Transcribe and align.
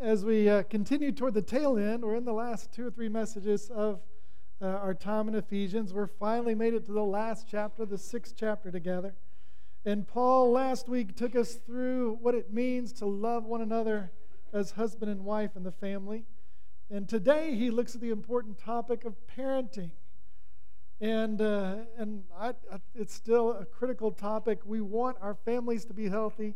as 0.00 0.24
we 0.24 0.48
uh, 0.48 0.62
continue 0.64 1.12
toward 1.12 1.34
the 1.34 1.42
tail 1.42 1.78
end, 1.78 2.04
we're 2.04 2.16
in 2.16 2.24
the 2.24 2.32
last 2.32 2.72
two 2.72 2.86
or 2.86 2.90
three 2.90 3.08
messages 3.08 3.70
of 3.70 4.00
uh, 4.60 4.66
our 4.66 4.94
time 4.94 5.28
in 5.28 5.34
Ephesians. 5.34 5.92
We're 5.92 6.06
finally 6.06 6.54
made 6.54 6.74
it 6.74 6.86
to 6.86 6.92
the 6.92 7.02
last 7.02 7.46
chapter, 7.50 7.86
the 7.86 7.98
sixth 7.98 8.34
chapter 8.36 8.70
together. 8.70 9.14
And 9.84 10.06
Paul 10.06 10.50
last 10.50 10.88
week 10.88 11.16
took 11.16 11.36
us 11.36 11.54
through 11.54 12.18
what 12.20 12.34
it 12.34 12.52
means 12.52 12.92
to 12.94 13.06
love 13.06 13.44
one 13.44 13.60
another 13.60 14.10
as 14.52 14.72
husband 14.72 15.10
and 15.10 15.24
wife 15.24 15.56
in 15.56 15.62
the 15.62 15.72
family. 15.72 16.24
And 16.90 17.08
today 17.08 17.54
he 17.54 17.70
looks 17.70 17.94
at 17.94 18.00
the 18.00 18.10
important 18.10 18.58
topic 18.58 19.04
of 19.04 19.14
parenting. 19.36 19.90
And, 21.00 21.40
uh, 21.40 21.76
and 21.98 22.24
I, 22.38 22.48
I, 22.48 22.78
it's 22.94 23.14
still 23.14 23.52
a 23.52 23.64
critical 23.64 24.10
topic. 24.10 24.60
We 24.64 24.80
want 24.80 25.16
our 25.20 25.34
families 25.34 25.84
to 25.86 25.94
be 25.94 26.08
healthy. 26.08 26.54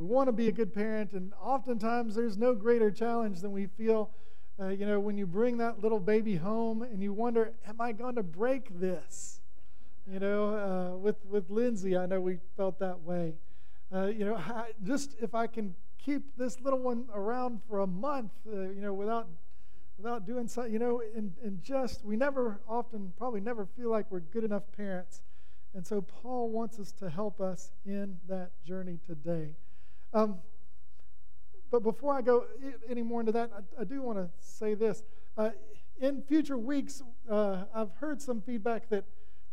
We 0.00 0.06
want 0.06 0.28
to 0.28 0.32
be 0.32 0.48
a 0.48 0.52
good 0.52 0.72
parent. 0.72 1.12
And 1.12 1.34
oftentimes 1.38 2.14
there's 2.14 2.38
no 2.38 2.54
greater 2.54 2.90
challenge 2.90 3.40
than 3.40 3.52
we 3.52 3.66
feel, 3.66 4.10
uh, 4.58 4.68
you 4.68 4.86
know, 4.86 4.98
when 4.98 5.18
you 5.18 5.26
bring 5.26 5.58
that 5.58 5.82
little 5.82 6.00
baby 6.00 6.36
home 6.36 6.80
and 6.80 7.02
you 7.02 7.12
wonder, 7.12 7.52
am 7.68 7.82
I 7.82 7.92
going 7.92 8.14
to 8.14 8.22
break 8.22 8.80
this? 8.80 9.42
You 10.10 10.18
know, 10.18 10.54
uh, 10.54 10.96
with, 10.96 11.16
with 11.26 11.50
Lindsay, 11.50 11.98
I 11.98 12.06
know 12.06 12.18
we 12.18 12.38
felt 12.56 12.78
that 12.78 13.02
way. 13.02 13.34
Uh, 13.94 14.06
you 14.06 14.24
know, 14.24 14.40
just 14.84 15.16
if 15.20 15.34
I 15.34 15.46
can 15.46 15.74
keep 15.98 16.34
this 16.38 16.58
little 16.62 16.78
one 16.78 17.04
around 17.14 17.60
for 17.68 17.80
a 17.80 17.86
month, 17.86 18.32
uh, 18.50 18.60
you 18.70 18.80
know, 18.80 18.94
without 18.94 19.28
without 19.98 20.26
doing 20.26 20.48
something, 20.48 20.72
you 20.72 20.78
know, 20.78 21.02
and, 21.14 21.34
and 21.44 21.62
just, 21.62 22.06
we 22.06 22.16
never 22.16 22.58
often, 22.66 23.12
probably 23.18 23.42
never 23.42 23.66
feel 23.66 23.90
like 23.90 24.06
we're 24.10 24.20
good 24.20 24.44
enough 24.44 24.62
parents. 24.74 25.20
And 25.74 25.86
so 25.86 26.00
Paul 26.00 26.48
wants 26.48 26.78
us 26.78 26.90
to 26.92 27.10
help 27.10 27.38
us 27.38 27.70
in 27.84 28.16
that 28.26 28.50
journey 28.64 28.98
today. 29.06 29.50
Um, 30.12 30.36
but 31.70 31.82
before 31.82 32.14
I 32.14 32.22
go 32.22 32.46
any 32.88 33.02
more 33.02 33.20
into 33.20 33.32
that, 33.32 33.50
I, 33.56 33.82
I 33.82 33.84
do 33.84 34.02
want 34.02 34.18
to 34.18 34.28
say 34.40 34.74
this. 34.74 35.02
Uh, 35.36 35.50
in 36.00 36.22
future 36.22 36.58
weeks, 36.58 37.02
uh, 37.30 37.64
I've 37.74 37.92
heard 38.00 38.20
some 38.20 38.40
feedback 38.40 38.88
that 38.88 39.04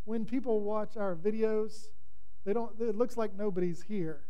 when 0.05 0.25
people 0.25 0.61
watch 0.61 0.97
our 0.97 1.16
videos, 1.16 1.89
they 2.45 2.53
don't. 2.53 2.72
It 2.80 2.95
looks 2.95 3.17
like 3.17 3.35
nobody's 3.35 3.83
here. 3.83 4.22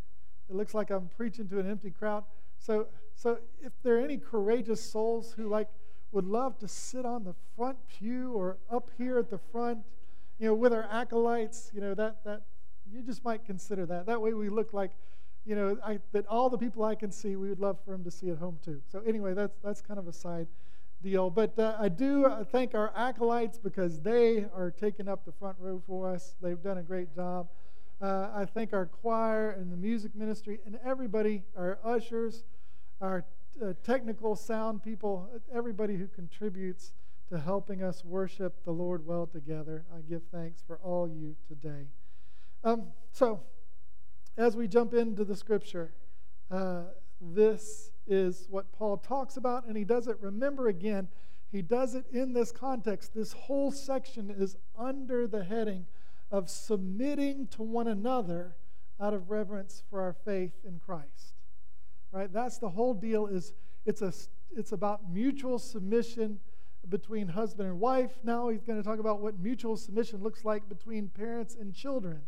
It 0.50 0.56
looks 0.56 0.74
like 0.74 0.90
I'm 0.90 1.10
preaching 1.16 1.48
to 1.50 1.60
an 1.60 1.70
empty 1.70 1.92
crowd. 1.92 2.24
So, 2.60 2.88
so 3.16 3.38
if 3.62 3.72
there 3.84 3.98
are 3.98 4.02
any 4.02 4.18
courageous 4.18 4.82
souls 4.82 5.34
who 5.38 5.48
like 5.48 5.70
would 6.12 6.26
love 6.26 6.58
to 6.60 6.68
sit 6.68 7.06
on 7.06 7.24
the 7.24 7.36
front 7.56 7.78
pew 7.88 8.34
or 8.34 8.58
up 8.72 8.90
here 8.98 9.20
at 9.20 9.30
the 9.30 9.38
front, 9.38 9.80
you 10.40 10.48
know, 10.48 10.56
with 10.56 10.74
our 10.74 10.88
acolytes, 10.92 11.72
you 11.74 11.82
know, 11.82 11.94
that, 11.94 12.24
that 12.24 12.42
you 12.92 13.02
just 13.02 13.24
might 13.24 13.46
consider 13.46 13.86
that. 13.86 14.06
That 14.06 14.22
way 14.22 14.34
we 14.34 14.50
look 14.50 14.74
like, 14.74 14.92
you 15.48 15.56
know, 15.56 15.78
I, 15.84 16.00
that 16.12 16.28
all 16.28 16.50
the 16.50 16.58
people 16.58 16.84
I 16.84 16.96
can 16.96 17.12
see, 17.12 17.38
we 17.38 17.48
would 17.48 17.60
love 17.60 17.78
for 17.86 17.92
them 17.92 18.04
to 18.04 18.12
see 18.12 18.30
at 18.30 18.38
home 18.38 18.60
too. 18.64 18.82
So 18.92 19.02
anyway, 19.08 19.34
that's, 19.34 19.58
that's 19.64 19.82
kind 19.82 19.98
of 19.98 20.08
a 20.08 20.14
side 20.14 20.48
deal. 21.02 21.30
But 21.30 21.58
uh, 21.58 21.78
I 21.80 21.88
do 21.88 22.26
uh, 22.26 22.44
thank 22.44 22.76
our 22.76 22.92
acolytes 22.96 23.58
because 23.58 24.02
they 24.02 24.46
are 24.54 24.72
taking 24.72 25.08
up 25.08 25.24
the 25.26 25.32
front 25.32 25.56
row 25.60 25.82
for 25.88 26.12
us. 26.12 26.36
They've 26.42 26.62
done 26.62 26.80
a 26.80 26.84
great 26.84 27.16
job. 27.16 27.48
Uh, 28.02 28.30
I 28.36 28.46
thank 28.46 28.74
our 28.74 28.86
choir 28.86 29.52
and 29.52 29.72
the 29.72 29.78
music 29.78 30.16
ministry 30.16 30.60
and 30.66 30.78
everybody, 30.86 31.44
our 31.56 31.80
ushers, 31.84 32.44
our 33.00 33.24
uh, 33.64 33.74
technical 33.84 34.36
sound 34.36 34.84
people, 34.84 35.30
everybody 35.54 35.96
who 35.96 36.08
contributes 36.08 36.92
to 37.30 37.40
helping 37.40 37.84
us 37.84 38.04
worship 38.04 38.64
the 38.66 38.72
Lord 38.72 39.06
well 39.06 39.28
together. 39.28 39.86
I 39.96 40.02
give 40.02 40.22
thanks 40.32 40.62
for 40.66 40.78
all 40.84 41.08
you 41.08 41.36
today. 41.48 41.88
Um, 42.64 42.88
so, 43.12 43.42
as 44.38 44.56
we 44.56 44.68
jump 44.68 44.94
into 44.94 45.26
the 45.26 45.36
scripture, 45.36 45.94
uh, 46.52 46.84
this 47.20 47.92
is 48.06 48.48
what 48.50 48.72
Paul 48.72 48.98
talks 48.98 49.38
about, 49.38 49.66
and 49.66 49.76
he 49.76 49.84
does 49.84 50.08
it, 50.08 50.18
remember 50.22 50.68
again, 50.68 51.08
he 51.52 51.62
does 51.62 51.96
it 51.96 52.06
in 52.12 52.34
this 52.34 52.52
context. 52.52 53.14
This 53.16 53.34
whole 53.34 53.72
section 53.72 54.30
is 54.30 54.58
under 54.78 55.28
the 55.28 55.44
heading 55.44 55.86
of 56.30 56.50
submitting 56.50 57.48
to 57.48 57.64
one 57.64 57.88
another 57.88 58.56
out 59.00 59.14
of 59.14 59.30
reverence 59.30 59.84
for 59.90 60.02
our 60.02 60.14
faith 60.14 60.54
in 60.66 60.80
Christ 60.80 61.34
right? 62.12 62.32
That's 62.32 62.58
the 62.58 62.70
whole 62.70 62.94
deal 62.94 63.28
is 63.28 63.54
it's, 63.86 64.02
a, 64.02 64.14
it's 64.56 64.72
about 64.72 65.12
mutual 65.12 65.60
submission 65.60 66.40
between 66.90 67.28
husband 67.28 67.70
and 67.70 67.80
wife. 67.80 68.12
Now 68.24 68.50
he's 68.50 68.64
going 68.64 68.82
to 68.82 68.88
talk 68.88 69.00
about 69.00 69.20
what 69.22 69.40
mutual 69.40 69.78
submission 69.78 70.24
looks 70.24 70.46
like 70.46 70.68
between 70.70 71.10
parents 71.10 71.56
and 71.60 71.74
children. 71.74 72.22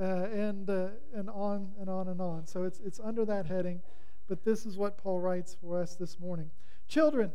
Uh, 0.00 0.04
and, 0.32 0.70
uh, 0.70 0.88
and 1.14 1.28
on 1.28 1.70
and 1.78 1.90
on 1.90 2.08
and 2.08 2.20
on. 2.20 2.46
So 2.46 2.64
it's, 2.64 2.80
it's 2.80 2.98
under 2.98 3.26
that 3.26 3.44
heading, 3.44 3.82
but 4.26 4.42
this 4.42 4.64
is 4.64 4.76
what 4.78 4.96
Paul 4.96 5.20
writes 5.20 5.54
for 5.60 5.78
us 5.78 5.96
this 5.96 6.18
morning. 6.18 6.50
Children 6.88 7.30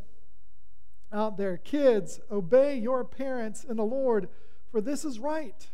out 1.13 1.37
there, 1.37 1.57
kids, 1.57 2.19
obey 2.31 2.77
your 2.77 3.03
parents 3.03 3.63
in 3.63 3.77
the 3.77 3.85
Lord, 3.85 4.27
for 4.71 4.81
this 4.81 5.05
is 5.05 5.19
right. 5.19 5.67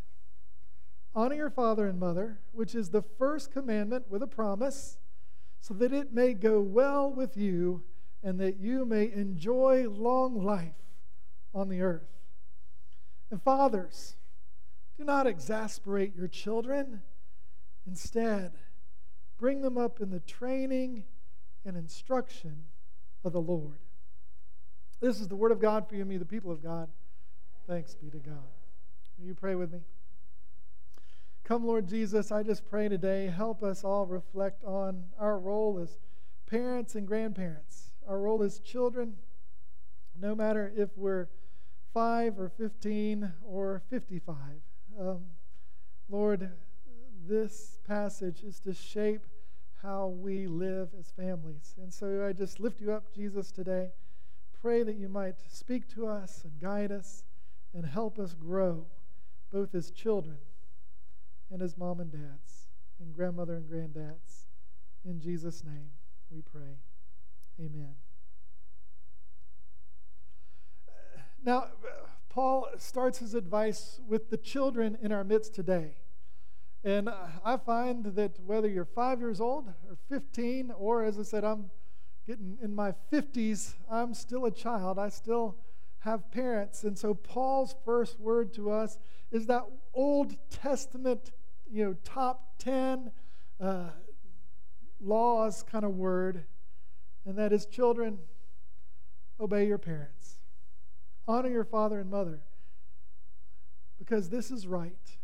Honor 1.15 1.35
your 1.35 1.49
father 1.49 1.87
and 1.87 1.99
mother, 1.99 2.39
which 2.51 2.75
is 2.75 2.89
the 2.89 3.03
first 3.17 3.51
commandment 3.51 4.09
with 4.09 4.21
a 4.21 4.27
promise 4.27 4.97
so 5.61 5.73
that 5.75 5.93
it 5.93 6.11
may 6.11 6.33
go 6.33 6.59
well 6.59 7.09
with 7.09 7.37
you 7.37 7.83
and 8.23 8.39
that 8.39 8.59
you 8.59 8.85
may 8.85 9.11
enjoy 9.11 9.87
long 9.87 10.43
life 10.43 10.75
on 11.53 11.69
the 11.69 11.81
earth. 11.81 12.09
And 13.31 13.41
fathers, 13.41 14.15
do 14.97 15.03
not 15.03 15.27
exasperate 15.27 16.15
your 16.15 16.27
children. 16.27 17.01
Instead, 17.87 18.51
bring 19.37 19.61
them 19.61 19.77
up 19.77 19.99
in 19.99 20.09
the 20.09 20.19
training 20.19 21.03
and 21.65 21.75
instruction 21.75 22.63
of 23.23 23.33
the 23.33 23.41
Lord. 23.41 23.77
This 24.99 25.19
is 25.19 25.27
the 25.27 25.35
word 25.35 25.51
of 25.51 25.59
God 25.59 25.87
for 25.87 25.95
you 25.95 26.01
and 26.01 26.09
me, 26.09 26.17
the 26.17 26.25
people 26.25 26.51
of 26.51 26.63
God. 26.63 26.87
Thanks 27.67 27.95
be 27.95 28.09
to 28.09 28.17
God. 28.17 28.37
Will 29.17 29.27
you 29.27 29.35
pray 29.35 29.55
with 29.55 29.71
me? 29.71 29.79
Come, 31.43 31.65
Lord 31.65 31.87
Jesus, 31.87 32.31
I 32.31 32.41
just 32.41 32.65
pray 32.65 32.87
today, 32.87 33.27
help 33.27 33.63
us 33.63 33.83
all 33.83 34.05
reflect 34.05 34.63
on 34.63 35.03
our 35.19 35.37
role 35.37 35.77
as 35.77 35.99
parents 36.47 36.95
and 36.95 37.05
grandparents, 37.05 37.91
our 38.07 38.19
role 38.19 38.43
as 38.43 38.59
children, 38.59 39.15
no 40.19 40.35
matter 40.35 40.71
if 40.75 40.89
we're 40.95 41.27
5 41.93 42.39
or 42.39 42.49
15 42.49 43.33
or 43.45 43.81
55. 43.89 44.35
Um, 44.99 45.23
Lord, 46.09 46.51
this 47.27 47.79
passage 47.87 48.43
is 48.43 48.59
to 48.61 48.73
shape 48.73 49.25
how 49.81 50.07
we 50.07 50.47
live 50.47 50.89
as 50.99 51.11
families. 51.11 51.75
And 51.77 51.93
so 51.93 52.25
I 52.27 52.33
just 52.33 52.59
lift 52.59 52.79
you 52.79 52.91
up, 52.91 53.13
Jesus, 53.13 53.51
today. 53.51 53.89
Pray 54.61 54.83
that 54.83 54.95
you 54.95 55.09
might 55.09 55.35
speak 55.51 55.87
to 55.89 56.07
us 56.07 56.43
and 56.43 56.59
guide 56.61 56.91
us 56.91 57.23
and 57.73 57.85
help 57.85 58.19
us 58.19 58.33
grow, 58.33 58.85
both 59.51 59.75
as 59.75 59.91
children 59.91 60.37
and 61.51 61.61
as 61.61 61.77
mom 61.77 61.99
and 61.99 62.11
dads 62.11 62.67
and 62.99 63.13
grandmother 63.13 63.55
and 63.55 63.69
granddads. 63.69 64.45
In 65.03 65.19
Jesus' 65.19 65.63
name 65.63 65.89
we 66.31 66.41
pray. 66.41 66.77
Amen. 67.59 67.95
Now, 71.45 71.67
Paul 72.29 72.67
starts 72.77 73.19
his 73.19 73.33
advice 73.33 73.99
with 74.07 74.29
the 74.29 74.37
children 74.37 74.97
in 75.01 75.11
our 75.11 75.23
midst 75.23 75.53
today. 75.53 75.97
And 76.83 77.09
I 77.45 77.57
find 77.57 78.05
that 78.15 78.39
whether 78.39 78.67
you're 78.67 78.85
five 78.85 79.19
years 79.19 79.39
old 79.39 79.67
or 79.67 79.97
15, 80.09 80.71
or 80.77 81.03
as 81.03 81.19
I 81.19 81.23
said, 81.23 81.43
I'm 81.43 81.69
getting 82.25 82.57
in 82.61 82.73
my 82.73 82.93
50s, 83.11 83.73
I'm 83.91 84.13
still 84.13 84.45
a 84.45 84.51
child. 84.51 84.97
I 84.97 85.09
still 85.09 85.57
have 85.99 86.31
parents. 86.31 86.83
And 86.83 86.97
so 86.97 87.13
Paul's 87.13 87.75
first 87.85 88.19
word 88.19 88.53
to 88.55 88.71
us 88.71 88.97
is 89.31 89.45
that 89.47 89.65
Old 89.93 90.35
Testament 90.49 91.31
you 91.69 91.83
know, 91.83 91.95
top 92.03 92.57
10 92.59 93.11
uh, 93.59 93.89
laws 95.01 95.63
kind 95.63 95.83
of 95.83 95.95
word, 95.95 96.45
and 97.25 97.37
that 97.37 97.51
is 97.51 97.65
children, 97.65 98.19
obey 99.39 99.65
your 99.65 99.77
parents. 99.77 100.39
Honor 101.27 101.49
your 101.49 101.63
father 101.63 101.99
and 101.99 102.09
mother 102.09 102.41
because 103.97 104.29
this 104.29 104.51
is 104.51 104.67
right. 104.67 105.17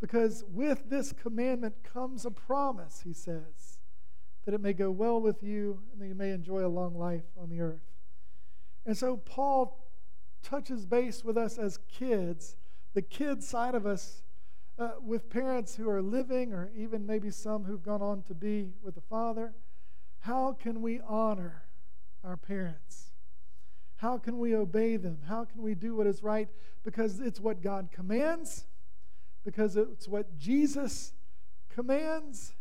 Because 0.00 0.44
with 0.48 0.88
this 0.88 1.12
commandment 1.12 1.74
comes 1.82 2.24
a 2.24 2.30
promise, 2.30 3.02
he 3.04 3.12
says, 3.12 3.78
that 4.44 4.54
it 4.54 4.60
may 4.60 4.72
go 4.72 4.90
well 4.90 5.20
with 5.20 5.42
you 5.42 5.80
and 5.92 6.00
that 6.00 6.06
you 6.06 6.14
may 6.14 6.30
enjoy 6.30 6.64
a 6.64 6.68
long 6.68 6.96
life 6.96 7.24
on 7.38 7.50
the 7.50 7.60
earth. 7.60 7.82
And 8.86 8.96
so 8.96 9.18
Paul 9.18 9.86
touches 10.42 10.86
base 10.86 11.22
with 11.24 11.36
us 11.36 11.58
as 11.58 11.78
kids, 11.88 12.56
the 12.94 13.02
kid 13.02 13.42
side 13.42 13.74
of 13.74 13.86
us 13.86 14.22
uh, 14.78 14.92
with 15.04 15.28
parents 15.28 15.76
who 15.76 15.90
are 15.90 16.00
living, 16.00 16.54
or 16.54 16.70
even 16.74 17.04
maybe 17.04 17.30
some 17.30 17.64
who've 17.64 17.82
gone 17.82 18.00
on 18.00 18.22
to 18.22 18.34
be 18.34 18.70
with 18.82 18.94
the 18.94 19.02
Father, 19.02 19.52
how 20.20 20.52
can 20.52 20.80
we 20.80 21.00
honor 21.06 21.64
our 22.24 22.38
parents? 22.38 23.09
How 24.00 24.16
can 24.16 24.38
we 24.38 24.54
obey 24.54 24.96
them? 24.96 25.18
How 25.28 25.44
can 25.44 25.60
we 25.60 25.74
do 25.74 25.94
what 25.94 26.06
is 26.06 26.22
right? 26.22 26.48
Because 26.84 27.20
it's 27.20 27.38
what 27.38 27.60
God 27.60 27.90
commands, 27.92 28.64
because 29.44 29.76
it's 29.76 30.08
what 30.08 30.38
Jesus 30.38 31.12
commands, 31.68 32.54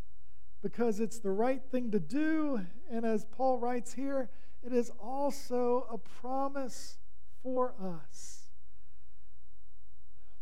because 0.62 1.00
it's 1.00 1.20
the 1.20 1.32
right 1.32 1.62
thing 1.72 1.92
to 1.92 2.00
do. 2.00 2.60
And 2.92 3.06
as 3.06 3.24
Paul 3.24 3.58
writes 3.58 3.94
here, 3.94 4.30
it 4.66 4.74
is 4.74 4.92
also 5.00 5.88
a 5.90 5.98
promise 5.98 6.98
for 7.42 7.74
us. 7.82 8.50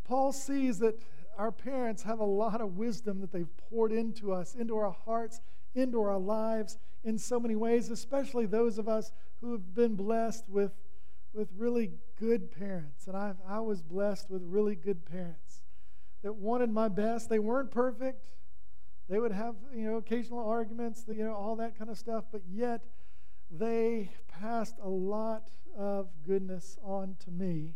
Paul 0.03 0.31
sees 0.31 0.79
that 0.79 0.99
our 1.37 1.51
parents 1.51 2.01
have 2.01 2.19
a 2.19 2.25
lot 2.25 2.59
of 2.59 2.75
wisdom 2.75 3.21
that 3.21 3.31
they've 3.31 3.55
poured 3.69 3.91
into 3.91 4.33
us, 4.33 4.55
into 4.55 4.75
our 4.77 4.95
hearts, 5.05 5.41
into 5.75 6.01
our 6.01 6.17
lives 6.17 6.79
in 7.03 7.19
so 7.19 7.39
many 7.39 7.55
ways, 7.55 7.91
especially 7.91 8.47
those 8.47 8.79
of 8.79 8.89
us 8.89 9.11
who 9.41 9.51
have 9.51 9.75
been 9.75 9.93
blessed 9.93 10.49
with, 10.49 10.71
with 11.33 11.49
really 11.55 11.91
good 12.19 12.51
parents. 12.51 13.07
And 13.07 13.15
I, 13.15 13.33
I 13.47 13.59
was 13.59 13.81
blessed 13.81 14.29
with 14.29 14.41
really 14.43 14.75
good 14.75 15.05
parents 15.05 15.61
that 16.23 16.35
wanted 16.35 16.69
my 16.69 16.87
best. 16.87 17.29
They 17.29 17.39
weren't 17.39 17.71
perfect. 17.71 18.27
They 19.09 19.19
would 19.19 19.31
have, 19.31 19.55
you 19.73 19.89
know, 19.89 19.97
occasional 19.97 20.45
arguments, 20.45 21.05
you 21.07 21.23
know, 21.23 21.33
all 21.33 21.55
that 21.57 21.77
kind 21.77 21.89
of 21.89 21.97
stuff, 21.97 22.25
but 22.31 22.41
yet 22.49 22.81
they 23.49 24.11
passed 24.27 24.75
a 24.83 24.89
lot 24.89 25.49
of 25.77 26.09
goodness 26.25 26.77
on 26.83 27.15
to 27.19 27.31
me, 27.31 27.75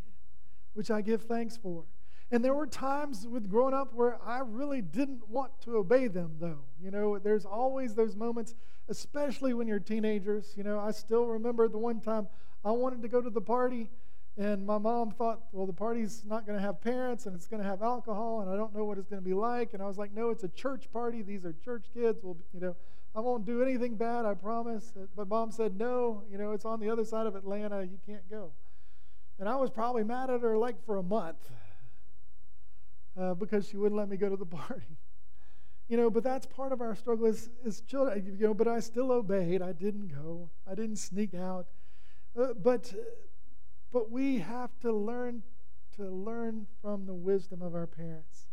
which 0.73 0.91
I 0.91 1.01
give 1.01 1.23
thanks 1.23 1.55
for. 1.55 1.85
And 2.31 2.43
there 2.45 2.53
were 2.53 2.67
times 2.67 3.27
with 3.27 3.49
growing 3.49 3.73
up 3.73 3.93
where 3.93 4.17
I 4.25 4.39
really 4.39 4.81
didn't 4.81 5.27
want 5.29 5.51
to 5.63 5.75
obey 5.75 6.07
them, 6.07 6.37
though. 6.39 6.59
You 6.81 6.89
know, 6.89 7.19
there's 7.19 7.45
always 7.45 7.93
those 7.93 8.15
moments, 8.15 8.55
especially 8.87 9.53
when 9.53 9.67
you're 9.67 9.79
teenagers. 9.79 10.53
You 10.55 10.63
know, 10.63 10.79
I 10.79 10.91
still 10.91 11.25
remember 11.25 11.67
the 11.67 11.77
one 11.77 11.99
time 11.99 12.29
I 12.63 12.71
wanted 12.71 13.01
to 13.01 13.09
go 13.09 13.19
to 13.19 13.29
the 13.29 13.41
party, 13.41 13.89
and 14.37 14.65
my 14.65 14.77
mom 14.77 15.11
thought, 15.11 15.41
well, 15.51 15.65
the 15.65 15.73
party's 15.73 16.23
not 16.25 16.45
going 16.45 16.57
to 16.57 16.63
have 16.65 16.79
parents 16.79 17.25
and 17.25 17.35
it's 17.35 17.47
going 17.47 17.61
to 17.61 17.67
have 17.67 17.81
alcohol, 17.81 18.39
and 18.39 18.49
I 18.49 18.55
don't 18.55 18.73
know 18.73 18.85
what 18.85 18.97
it's 18.97 19.09
going 19.09 19.21
to 19.21 19.27
be 19.27 19.33
like. 19.33 19.73
And 19.73 19.83
I 19.83 19.85
was 19.85 19.97
like, 19.97 20.13
no, 20.13 20.29
it's 20.29 20.45
a 20.45 20.49
church 20.49 20.89
party. 20.93 21.21
These 21.21 21.43
are 21.43 21.53
church 21.65 21.87
kids. 21.93 22.21
Well, 22.23 22.37
you 22.53 22.61
know, 22.61 22.77
I 23.13 23.19
won't 23.19 23.45
do 23.45 23.61
anything 23.61 23.95
bad, 23.95 24.25
I 24.25 24.35
promise. 24.35 24.93
Uh, 24.95 25.05
but 25.17 25.27
mom 25.27 25.51
said, 25.51 25.77
no, 25.77 26.23
you 26.31 26.37
know, 26.37 26.53
it's 26.53 26.63
on 26.63 26.79
the 26.79 26.89
other 26.89 27.03
side 27.03 27.27
of 27.27 27.35
Atlanta. 27.35 27.83
You 27.83 27.99
can't 28.05 28.27
go. 28.29 28.53
And 29.37 29.49
I 29.49 29.57
was 29.57 29.69
probably 29.69 30.05
mad 30.05 30.29
at 30.29 30.39
her 30.39 30.57
like 30.57 30.85
for 30.85 30.95
a 30.95 31.03
month 31.03 31.49
uh, 33.19 33.33
because 33.33 33.67
she 33.67 33.77
wouldn't 33.77 33.97
let 33.97 34.09
me 34.09 34.17
go 34.17 34.29
to 34.29 34.35
the 34.35 34.45
party. 34.57 34.97
You 35.87 35.97
know, 35.97 36.09
but 36.09 36.23
that's 36.23 36.45
part 36.45 36.71
of 36.71 36.79
our 36.79 36.95
struggle 36.95 37.27
as, 37.27 37.49
as 37.65 37.81
children. 37.81 38.37
You 38.39 38.47
know, 38.47 38.53
but 38.53 38.67
I 38.67 38.79
still 38.79 39.11
obeyed. 39.11 39.61
I 39.61 39.73
didn't 39.73 40.07
go. 40.07 40.49
I 40.69 40.75
didn't 40.75 40.97
sneak 40.97 41.33
out. 41.33 41.67
Uh, 42.39 42.53
but, 42.53 42.93
but 43.91 44.09
we 44.09 44.39
have 44.39 44.71
to 44.79 44.93
learn 44.93 45.43
to 45.97 46.09
learn 46.09 46.65
from 46.81 47.05
the 47.05 47.13
wisdom 47.13 47.61
of 47.61 47.75
our 47.75 47.87
parents. 47.87 48.47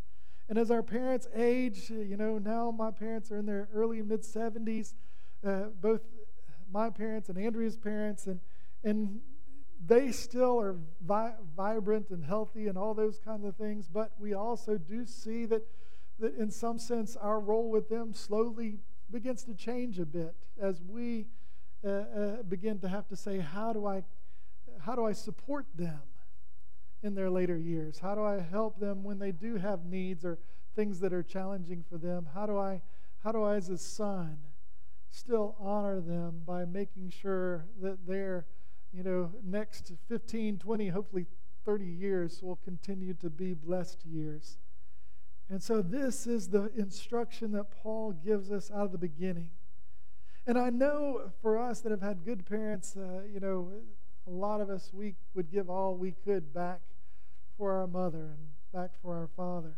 And 0.49 0.59
as 0.59 0.71
our 0.71 0.83
parents 0.83 1.29
age, 1.35 1.91
you 1.91 2.17
know, 2.17 2.39
now 2.39 2.71
my 2.71 2.91
parents 2.91 3.31
are 3.31 3.39
in 3.39 3.47
their 3.47 3.69
early 3.73 4.03
mid 4.03 4.23
70s, 4.23 4.95
uh, 5.47 5.67
both 5.81 6.01
my 6.73 6.91
parents 6.91 7.29
and 7.29 7.39
Andrea's 7.39 7.77
parents, 7.77 8.27
and 8.27 8.41
and 8.85 9.21
they 9.87 10.11
still 10.13 10.61
are 10.61 10.77
vi- 11.05 11.35
vibrant 11.57 12.11
and 12.11 12.25
healthy 12.25 12.67
and 12.67 12.77
all 12.77 12.95
those 12.95 13.19
kind 13.25 13.45
of 13.45 13.57
things, 13.57 13.89
but 13.89 14.13
we 14.19 14.35
also 14.35 14.77
do 14.77 15.07
see 15.07 15.47
that, 15.47 15.63
that 16.19 16.35
in 16.37 16.51
some 16.51 16.79
sense 16.79 17.17
our 17.17 17.41
role 17.41 17.71
with 17.71 17.89
them 17.89 18.13
slowly 18.13 18.79
begins 19.11 19.45
to 19.45 19.55
change 19.55 19.99
a 19.99 20.07
bit 20.07 20.35
as 20.61 20.83
we 20.83 21.27
uh, 21.85 21.89
uh, 21.89 22.43
begin 22.49 22.79
to 22.81 22.89
have 22.89 23.07
to 23.09 23.17
say, 23.17 23.39
how 23.39 23.73
do 23.73 23.87
I, 23.87 24.03
how 24.81 24.95
do 24.95 25.07
I 25.07 25.13
support 25.13 25.67
them 25.75 26.01
in 27.03 27.15
their 27.15 27.31
later 27.31 27.57
years? 27.57 28.01
How 28.01 28.15
do 28.15 28.25
I 28.25 28.41
help 28.41 28.81
them 28.81 29.05
when 29.05 29.19
they 29.19 29.31
do 29.33 29.57
have 29.57 29.85
needs 29.85 30.25
or 30.25 30.39
things 30.75 30.99
that 31.01 31.13
are 31.13 31.23
challenging 31.23 31.85
for 31.89 31.97
them? 31.97 32.29
How 32.35 32.47
do 32.47 32.59
I, 32.59 32.83
how 33.23 33.31
do 33.31 33.45
I 33.45 33.55
as 33.55 33.69
a 33.69 33.79
son 33.79 34.39
still 35.11 35.57
honor 35.59 36.01
them 36.01 36.43
by 36.45 36.65
making 36.65 37.11
sure 37.11 37.65
that 37.81 38.07
they're 38.07 38.45
you 38.93 39.03
know, 39.03 39.31
next 39.45 39.93
15, 40.09 40.59
20, 40.59 40.89
hopefully 40.89 41.27
30 41.65 41.85
years 41.85 42.43
will 42.43 42.57
continue 42.57 43.15
to 43.15 43.29
be 43.29 43.55
blessed 43.55 44.05
years. 44.05 44.59
And 45.51 45.63
so, 45.63 45.81
this 45.81 46.27
is 46.27 46.49
the 46.49 46.71
instruction 46.77 47.53
that 47.53 47.71
Paul 47.71 48.13
gives 48.13 48.51
us 48.51 48.71
out 48.71 48.85
of 48.85 48.93
the 48.93 48.99
beginning. 48.99 49.51
And 50.47 50.59
I 50.59 50.71
know 50.71 51.31
for 51.43 51.59
us 51.59 51.81
that 51.81 51.91
have 51.91 52.03
had 52.03 52.25
good 52.25 52.47
parents, 52.47 52.97
uh, 52.97 53.23
you 53.33 53.41
know, 53.41 53.71
a 54.27 54.31
lot 54.31 54.61
of 54.61 54.71
us, 54.71 54.91
we 54.93 55.15
would 55.35 55.51
give 55.51 55.71
all 55.71 55.95
we 55.95 56.13
could 56.25 56.53
back 56.53 56.81
for 57.57 57.73
our 57.73 57.87
mother 57.87 58.37
and 58.37 58.49
back 58.73 58.91
for 59.03 59.17
our 59.17 59.29
father. 59.37 59.75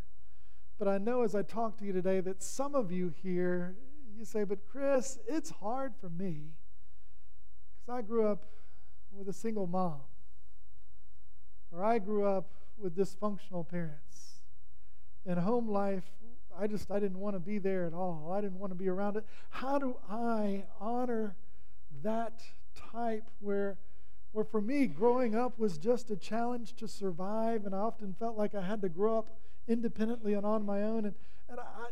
But 0.79 0.89
I 0.89 0.99
know 0.99 1.23
as 1.23 1.35
I 1.35 1.43
talk 1.43 1.79
to 1.79 1.85
you 1.85 1.93
today 1.93 2.21
that 2.21 2.43
some 2.43 2.75
of 2.75 2.91
you 2.91 3.13
here, 3.23 3.77
you 4.17 4.25
say, 4.25 4.45
but 4.45 4.59
Chris, 4.71 5.19
it's 5.29 5.51
hard 5.51 5.93
for 6.01 6.09
me 6.09 6.51
because 7.81 7.99
I 7.99 8.03
grew 8.03 8.27
up 8.27 8.47
with 9.13 9.29
a 9.29 9.33
single 9.33 9.67
mom, 9.67 10.01
or 11.71 11.85
I 11.85 11.99
grew 11.99 12.25
up 12.25 12.51
with 12.79 12.97
dysfunctional 12.97 13.69
parents. 13.69 14.43
And 15.27 15.39
home 15.39 15.69
life, 15.69 16.05
I 16.59 16.67
just 16.67 16.91
I 16.91 16.99
didn't 16.99 17.19
want 17.19 17.37
to 17.37 17.41
be 17.41 17.59
there 17.59 17.87
at 17.87 17.93
all. 17.93 18.33
I 18.35 18.41
didn't 18.41 18.59
want 18.59 18.73
to 18.73 18.79
be 18.79 18.89
around 18.89 19.17
it. 19.17 19.25
How 19.51 19.79
do 19.79 19.97
I 20.09 20.65
honor 20.81 21.37
that 22.03 22.43
type 22.93 23.25
where 23.41 23.77
where 24.33 24.45
for 24.45 24.61
me 24.61 24.87
growing 24.87 25.35
up 25.35 25.59
was 25.59 25.77
just 25.77 26.11
a 26.11 26.17
challenge 26.17 26.75
to 26.77 26.87
survive 26.87 27.67
and 27.67 27.75
I 27.75 27.79
often 27.79 28.15
felt 28.19 28.37
like 28.39 28.55
I 28.55 28.63
had 28.63 28.81
to 28.83 28.89
grow 28.89 29.19
up 29.19 29.31
independently 29.67 30.35
and 30.35 30.47
on 30.47 30.65
my 30.65 30.83
own 30.83 31.05
and 31.05 31.15
and 31.49 31.59
I, 31.59 31.63
I 31.63 31.89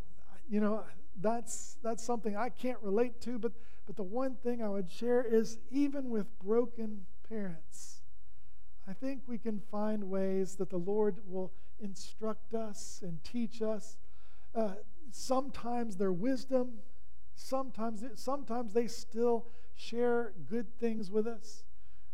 you 0.49 0.61
know 0.61 0.85
that's 1.21 1.77
that's 1.83 2.05
something 2.05 2.37
I 2.37 2.49
can't 2.49 2.79
relate 2.81 3.21
to 3.23 3.39
but 3.39 3.53
but 3.89 3.97
the 3.97 4.03
one 4.03 4.35
thing 4.35 4.63
I 4.63 4.69
would 4.69 4.91
share 4.91 5.23
is 5.23 5.59
even 5.71 6.11
with 6.11 6.27
broken 6.41 7.07
parents, 7.27 8.03
I 8.87 8.93
think 8.93 9.23
we 9.27 9.39
can 9.39 9.61
find 9.71 10.11
ways 10.11 10.57
that 10.57 10.69
the 10.69 10.77
Lord 10.77 11.17
will 11.27 11.53
instruct 11.81 12.53
us 12.53 13.01
and 13.03 13.25
teach 13.25 13.63
us. 13.63 13.97
Uh, 14.55 14.75
sometimes 15.11 15.97
their 15.97 16.13
wisdom, 16.13 16.73
sometimes, 17.35 18.05
sometimes 18.17 18.75
they 18.75 18.89
still 18.89 19.47
share 19.75 20.35
good 20.51 20.67
things 20.79 21.11
with 21.11 21.27
us. 21.27 21.65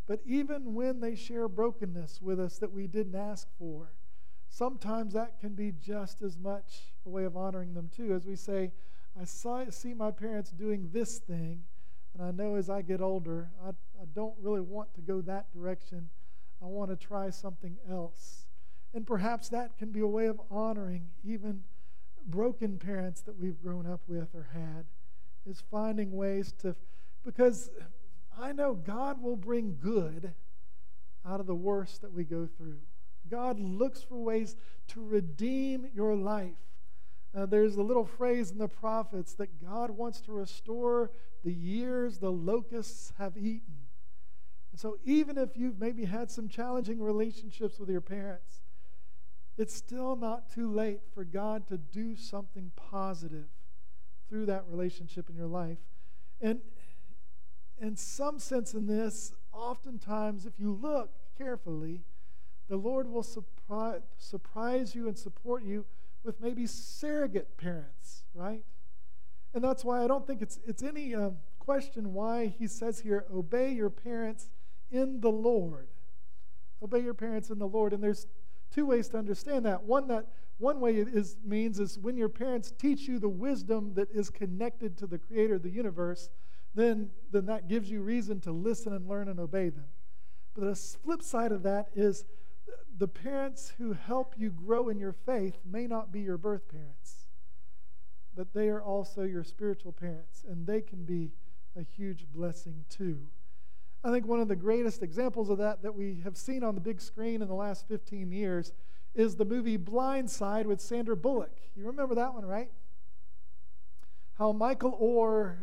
But 0.06 0.20
even 0.24 0.74
when 0.74 1.00
they 1.00 1.16
share 1.16 1.48
brokenness 1.48 2.22
with 2.22 2.38
us 2.38 2.58
that 2.58 2.70
we 2.70 2.86
didn't 2.86 3.16
ask 3.16 3.48
for, 3.58 3.94
sometimes 4.48 5.12
that 5.14 5.40
can 5.40 5.54
be 5.54 5.72
just 5.72 6.22
as 6.22 6.38
much 6.38 6.92
a 7.04 7.08
way 7.08 7.24
of 7.24 7.36
honoring 7.36 7.74
them 7.74 7.90
too. 7.92 8.14
As 8.14 8.26
we 8.26 8.36
say, 8.36 8.70
I 9.20 9.25
saw, 9.25 9.64
see 9.70 9.94
my 9.94 10.11
parents 10.11 10.50
doing 10.50 10.90
this 10.93 11.19
thing, 11.19 11.62
and 12.15 12.22
I 12.22 12.31
know 12.31 12.56
as 12.56 12.69
I 12.69 12.82
get 12.82 13.00
older, 13.00 13.50
I, 13.65 13.70
I 13.70 14.06
don't 14.15 14.34
really 14.41 14.60
want 14.60 14.94
to 14.94 15.00
go 15.00 15.20
that 15.22 15.53
direction. 15.53 16.08
I 16.62 16.67
want 16.67 16.91
to 16.91 16.96
try 16.96 17.31
something 17.31 17.77
else. 17.91 18.46
And 18.93 19.06
perhaps 19.06 19.48
that 19.50 19.77
can 19.77 19.91
be 19.91 20.00
a 20.00 20.06
way 20.06 20.27
of 20.27 20.41
honoring 20.50 21.08
even 21.24 21.62
broken 22.27 22.79
parents 22.79 23.20
that 23.22 23.38
we've 23.38 23.60
grown 23.62 23.86
up 23.86 24.00
with 24.06 24.34
or 24.34 24.48
had, 24.53 24.84
is 25.46 25.62
finding 25.70 26.12
ways 26.12 26.53
to, 26.62 26.74
because 27.24 27.70
I 28.41 28.53
know 28.53 28.74
God 28.74 29.22
will 29.22 29.36
bring 29.36 29.77
good 29.81 30.32
out 31.27 31.41
of 31.41 31.46
the 31.46 31.55
worst 31.55 32.03
that 32.03 32.12
we 32.12 32.24
go 32.24 32.48
through. 32.56 32.79
God 33.31 33.58
looks 33.58 34.03
for 34.03 34.17
ways 34.17 34.56
to 34.88 35.05
redeem 35.05 35.88
your 35.94 36.15
life. 36.15 36.53
Uh, 37.36 37.46
there's 37.46 37.76
a 37.76 37.82
little 37.82 38.05
phrase 38.05 38.50
in 38.50 38.58
the 38.58 38.69
prophets 38.69 39.34
that 39.34 39.60
God 39.60 39.91
wants 39.91 40.20
to 40.22 40.32
restore 40.32 41.10
the 41.44 41.53
years 41.53 42.19
the 42.19 42.31
locusts 42.31 43.12
have 43.19 43.36
eaten. 43.36 43.74
And 44.70 44.81
so, 44.81 44.98
even 45.05 45.36
if 45.38 45.56
you've 45.56 45.79
maybe 45.79 46.05
had 46.05 46.31
some 46.31 46.48
challenging 46.48 47.00
relationships 47.00 47.79
with 47.79 47.88
your 47.88 48.00
parents, 48.00 48.62
it's 49.56 49.74
still 49.74 50.17
not 50.17 50.53
too 50.53 50.72
late 50.72 51.00
for 51.12 51.24
God 51.24 51.67
to 51.69 51.76
do 51.79 52.17
something 52.17 52.72
positive 52.76 53.46
through 54.29 54.46
that 54.46 54.64
relationship 54.69 55.29
in 55.29 55.36
your 55.36 55.46
life. 55.46 55.79
And 56.41 56.60
in 57.81 57.96
some 57.96 58.38
sense, 58.38 58.74
in 58.74 58.86
this, 58.86 59.32
oftentimes, 59.53 60.46
if 60.46 60.58
you 60.58 60.72
look 60.72 61.10
carefully, 61.36 62.03
the 62.69 62.76
Lord 62.76 63.08
will 63.08 63.22
surprise, 63.22 64.00
surprise 64.19 64.94
you 64.94 65.06
and 65.06 65.19
support 65.19 65.62
you 65.62 65.84
with 66.24 66.40
maybe 66.40 66.66
surrogate 66.66 67.56
parents, 67.56 68.24
right? 68.34 68.62
And 69.54 69.62
that's 69.62 69.84
why 69.84 70.02
I 70.02 70.06
don't 70.06 70.26
think 70.26 70.43
it's, 70.43 70.58
it's 70.66 70.82
any 70.82 71.14
uh, 71.14 71.31
question 71.58 72.12
why 72.12 72.54
he 72.58 72.66
says 72.66 73.00
here, 73.00 73.24
obey 73.32 73.72
your 73.72 73.90
parents 73.90 74.50
in 74.90 75.20
the 75.20 75.31
Lord. 75.31 75.88
Obey 76.82 77.00
your 77.00 77.14
parents 77.14 77.50
in 77.50 77.58
the 77.58 77.69
Lord. 77.69 77.93
And 77.93 78.02
there's 78.02 78.26
two 78.72 78.86
ways 78.86 79.08
to 79.08 79.19
understand 79.19 79.64
that. 79.66 79.84
One 79.84 80.08
that 80.08 80.26
one 80.58 80.81
way 80.81 80.96
it 80.96 81.08
is, 81.08 81.36
means 81.44 81.81
is 81.81 81.98
when 81.98 82.16
your 82.16 82.28
parents 82.28 82.72
teach 82.78 83.08
you 83.08 83.19
the 83.19 83.28
wisdom 83.28 83.93
that 83.94 84.10
is 84.12 84.31
connected 84.31 84.96
to 84.98 85.06
the 85.06 85.19
creator 85.19 85.56
of 85.56 85.62
the 85.62 85.70
universe, 85.70 86.31
then, 86.74 87.10
then 87.32 87.46
that 87.46 87.69
gives 87.69 87.90
you 87.90 88.02
reason 88.02 88.40
to 88.40 88.52
listen 88.52 88.93
and 88.93 89.08
learn 89.08 89.28
and 89.28 89.40
obey 89.40 89.69
them. 89.69 89.86
But 90.54 90.64
the 90.64 90.76
flip 90.76 91.22
side 91.22 91.50
of 91.50 91.64
that 91.64 91.88
is 91.94 92.24
the 92.96 93.08
parents 93.08 93.72
who 93.78 93.92
help 93.92 94.34
you 94.38 94.50
grow 94.50 94.88
in 94.88 94.98
your 94.98 95.12
faith 95.12 95.58
may 95.64 95.86
not 95.86 96.12
be 96.12 96.20
your 96.20 96.38
birth 96.38 96.68
parents. 96.68 97.26
but 98.36 98.52
they 98.52 98.68
are 98.68 98.82
also 98.82 99.22
your 99.22 99.44
spiritual 99.44 99.92
parents, 99.92 100.44
and 100.48 100.66
they 100.66 100.80
can 100.80 101.04
be 101.04 101.30
a 101.76 101.82
huge 101.82 102.26
blessing 102.34 102.84
too. 102.88 103.18
I 104.02 104.10
think 104.10 104.26
one 104.26 104.40
of 104.40 104.48
the 104.48 104.56
greatest 104.56 105.02
examples 105.02 105.48
of 105.50 105.58
that 105.58 105.82
that 105.82 105.94
we 105.94 106.20
have 106.24 106.36
seen 106.36 106.62
on 106.64 106.74
the 106.74 106.80
big 106.80 107.00
screen 107.00 107.42
in 107.42 107.48
the 107.48 107.54
last 107.54 107.86
15 107.86 108.32
years 108.32 108.72
is 109.14 109.36
the 109.36 109.44
movie 109.44 109.76
Blind 109.76 110.28
Side 110.30 110.66
with 110.66 110.80
Sandra 110.80 111.16
Bullock. 111.16 111.56
You 111.76 111.86
remember 111.86 112.16
that 112.16 112.34
one, 112.34 112.44
right? 112.44 112.70
How 114.34 114.50
Michael 114.50 114.98
Oher, 115.00 115.58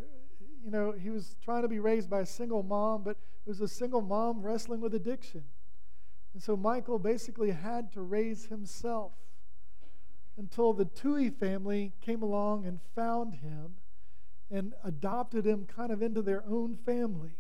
you 0.64 0.72
know, 0.72 0.94
he 0.94 1.10
was 1.10 1.36
trying 1.44 1.64
to 1.64 1.68
be 1.68 1.80
raised 1.80 2.10
by 2.10 2.22
a 2.22 2.26
single 2.26 2.64
mom, 2.64 3.04
but 3.04 3.18
it 3.46 3.50
was 3.50 3.60
a 3.60 3.68
single 3.68 4.02
mom 4.02 4.42
wrestling 4.42 4.80
with 4.80 4.96
addiction. 4.96 5.44
And 6.34 6.42
so 6.42 6.56
Michael 6.56 7.00
basically 7.00 7.52
had 7.52 7.92
to 7.94 8.02
raise 8.02 8.46
himself 8.46 9.12
until 10.38 10.74
the 10.74 10.86
Tuohy 10.86 11.30
family 11.30 11.94
came 12.02 12.22
along 12.22 12.66
and 12.66 12.80
found 12.96 13.36
him 13.36 13.76
and 14.50 14.74
adopted 14.84 15.46
him 15.46 15.66
kind 15.66 15.92
of 15.92 16.02
into 16.02 16.22
their 16.22 16.44
own 16.48 16.76
family 16.86 17.36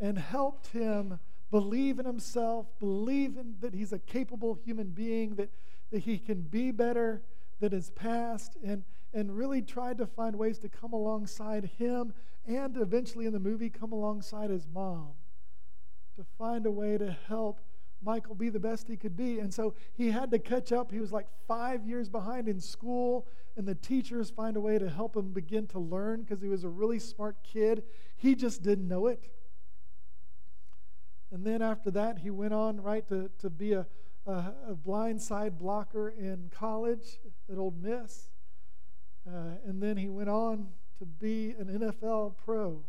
and 0.00 0.18
helped 0.18 0.68
him 0.68 1.18
believe 1.50 1.98
in 1.98 2.06
himself, 2.06 2.66
believe 2.78 3.36
in 3.36 3.54
that 3.60 3.74
he's 3.74 3.92
a 3.92 3.98
capable 3.98 4.54
human 4.64 4.88
being, 4.88 5.34
that, 5.36 5.50
that 5.90 6.00
he 6.00 6.18
can 6.18 6.42
be 6.42 6.70
better 6.70 7.22
than 7.60 7.70
his 7.70 7.90
past, 7.90 8.56
and, 8.64 8.82
and 9.12 9.36
really 9.36 9.62
tried 9.62 9.98
to 9.98 10.06
find 10.06 10.36
ways 10.36 10.58
to 10.58 10.68
come 10.68 10.92
alongside 10.92 11.70
him 11.78 12.12
and 12.46 12.76
eventually 12.76 13.26
in 13.26 13.32
the 13.32 13.40
movie 13.40 13.70
come 13.70 13.92
alongside 13.92 14.50
his 14.50 14.66
mom 14.66 15.10
to 16.16 16.24
find 16.36 16.66
a 16.66 16.70
way 16.70 16.98
to 16.98 17.16
help 17.28 17.60
Michael 18.04 18.34
be 18.34 18.48
the 18.48 18.60
best 18.60 18.88
he 18.88 18.96
could 18.96 19.16
be. 19.16 19.38
And 19.38 19.52
so 19.52 19.74
he 19.94 20.10
had 20.10 20.30
to 20.32 20.38
catch 20.38 20.72
up. 20.72 20.90
He 20.90 21.00
was 21.00 21.12
like 21.12 21.26
five 21.46 21.86
years 21.86 22.08
behind 22.08 22.48
in 22.48 22.60
school, 22.60 23.26
and 23.56 23.66
the 23.66 23.74
teachers 23.74 24.30
find 24.30 24.56
a 24.56 24.60
way 24.60 24.78
to 24.78 24.88
help 24.88 25.16
him 25.16 25.32
begin 25.32 25.66
to 25.68 25.78
learn 25.78 26.22
because 26.22 26.42
he 26.42 26.48
was 26.48 26.64
a 26.64 26.68
really 26.68 26.98
smart 26.98 27.36
kid. 27.42 27.82
He 28.16 28.34
just 28.34 28.62
didn't 28.62 28.88
know 28.88 29.06
it. 29.06 29.20
And 31.30 31.46
then 31.46 31.62
after 31.62 31.90
that, 31.92 32.18
he 32.18 32.30
went 32.30 32.52
on, 32.52 32.80
right, 32.80 33.06
to, 33.08 33.30
to 33.38 33.48
be 33.48 33.72
a, 33.72 33.86
a, 34.26 34.52
a 34.68 34.74
blind 34.74 35.22
side 35.22 35.58
blocker 35.58 36.10
in 36.10 36.50
college 36.50 37.20
at 37.50 37.56
Ole 37.56 37.74
Miss. 37.80 38.28
Uh, 39.26 39.56
and 39.66 39.82
then 39.82 39.96
he 39.96 40.08
went 40.08 40.28
on 40.28 40.68
to 40.98 41.06
be 41.06 41.54
an 41.58 41.66
NFL 41.66 42.34
pro 42.44 42.82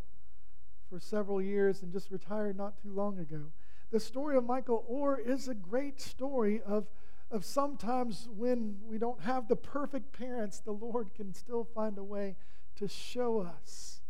for 0.90 1.00
several 1.00 1.42
years 1.42 1.82
and 1.82 1.92
just 1.92 2.12
retired 2.12 2.58
not 2.58 2.82
too 2.82 2.94
long 2.94 3.18
ago. 3.18 3.52
The 3.94 4.00
story 4.00 4.36
of 4.38 4.44
Michael 4.44 4.84
Oher 4.92 5.20
is 5.24 5.48
a 5.48 5.54
great 5.54 6.02
story 6.02 6.64
of, 6.66 6.88
of 7.30 7.46
sometimes 7.46 8.28
when 8.36 8.78
we 8.88 8.98
don't 8.98 9.22
have 9.22 9.48
the 9.48 9.56
perfect 9.56 10.18
parents, 10.18 10.60
the 10.60 10.72
Lord 10.72 11.14
can 11.14 11.32
still 11.32 11.64
find 11.64 12.00
a 12.00 12.04
way 12.04 12.36
to 12.78 12.88
show 12.88 13.42
us 13.42 14.02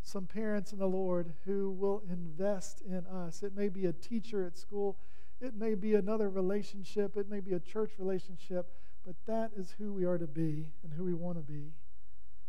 some 0.00 0.24
parents 0.24 0.72
in 0.72 0.78
the 0.78 0.88
Lord 0.88 1.34
who 1.44 1.72
will 1.72 2.02
invest 2.10 2.80
in 2.80 3.04
us. 3.06 3.42
It 3.42 3.54
may 3.54 3.68
be 3.68 3.84
a 3.84 3.92
teacher 3.92 4.46
at 4.46 4.56
school, 4.56 4.96
it 5.42 5.54
may 5.54 5.74
be 5.74 5.94
another 5.94 6.30
relationship, 6.30 7.18
it 7.18 7.28
may 7.28 7.40
be 7.40 7.52
a 7.52 7.60
church 7.60 7.90
relationship, 7.98 8.72
but 9.04 9.14
that 9.26 9.50
is 9.58 9.74
who 9.76 9.92
we 9.92 10.06
are 10.06 10.16
to 10.16 10.26
be 10.26 10.70
and 10.82 10.94
who 10.94 11.04
we 11.04 11.12
want 11.12 11.36
to 11.36 11.42
be. 11.42 11.74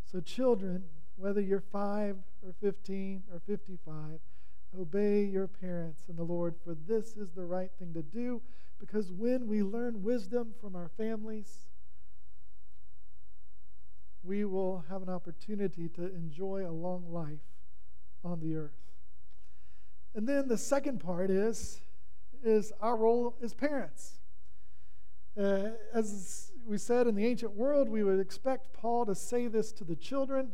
So, 0.10 0.22
children, 0.22 0.86
whether 1.18 1.42
you're 1.42 1.60
5 1.60 2.16
or 2.42 2.54
15 2.62 3.24
or 3.34 3.42
55, 3.42 4.22
obey 4.78 5.24
your 5.24 5.48
parents 5.48 6.04
in 6.10 6.16
the 6.16 6.24
Lord, 6.24 6.56
for 6.64 6.76
this 6.88 7.16
is 7.16 7.32
the 7.32 7.46
right 7.46 7.72
thing 7.80 7.94
to 7.94 8.02
do, 8.02 8.42
because 8.80 9.12
when 9.12 9.48
we 9.48 9.64
learn 9.64 10.04
wisdom 10.04 10.54
from 10.62 10.76
our 10.76 10.90
families, 10.98 11.68
we 14.24 14.46
will 14.46 14.84
have 14.90 15.02
an 15.02 15.10
opportunity 15.10 15.90
to 15.90 16.14
enjoy 16.14 16.66
a 16.68 16.72
long 16.72 17.12
life 17.12 17.40
on 18.24 18.40
the 18.40 18.56
earth. 18.56 18.72
And 20.14 20.28
then 20.28 20.48
the 20.48 20.58
second 20.58 21.00
part 21.00 21.30
is, 21.30 21.82
is 22.44 22.72
our 22.82 22.98
role 22.98 23.36
as 23.42 23.54
parents. 23.54 24.20
Uh, 25.38 25.70
as 25.94 26.52
we 26.66 26.78
said 26.78 27.08
in 27.08 27.16
the 27.16 27.26
ancient 27.26 27.54
world, 27.54 27.90
we 27.90 28.04
would 28.04 28.20
expect 28.20 28.74
Paul 28.74 29.06
to 29.06 29.16
say 29.16 29.48
this 29.48 29.72
to 29.74 29.84
the 29.84 29.96
children, 29.96 30.52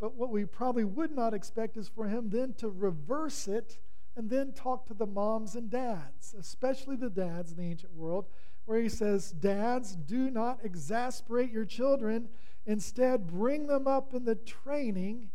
but 0.00 0.14
what 0.14 0.30
we 0.30 0.44
probably 0.44 0.84
would 0.84 1.12
not 1.12 1.34
expect 1.34 1.76
is 1.76 1.88
for 1.88 2.06
him 2.08 2.30
then 2.30 2.54
to 2.54 2.68
reverse 2.68 3.48
it 3.48 3.78
and 4.16 4.30
then 4.30 4.52
talk 4.52 4.86
to 4.86 4.94
the 4.94 5.06
moms 5.06 5.54
and 5.54 5.70
dads, 5.70 6.34
especially 6.38 6.96
the 6.96 7.10
dads 7.10 7.52
in 7.52 7.58
the 7.58 7.70
ancient 7.70 7.92
world, 7.94 8.26
where 8.64 8.80
he 8.80 8.88
says, 8.88 9.30
Dads, 9.32 9.94
do 9.94 10.30
not 10.30 10.60
exasperate 10.64 11.52
your 11.52 11.64
children 11.64 12.28
Instead, 12.66 13.28
bring 13.28 13.68
them 13.68 13.86
up 13.86 14.12
in 14.12 14.24
the 14.24 14.34
training 14.34 15.30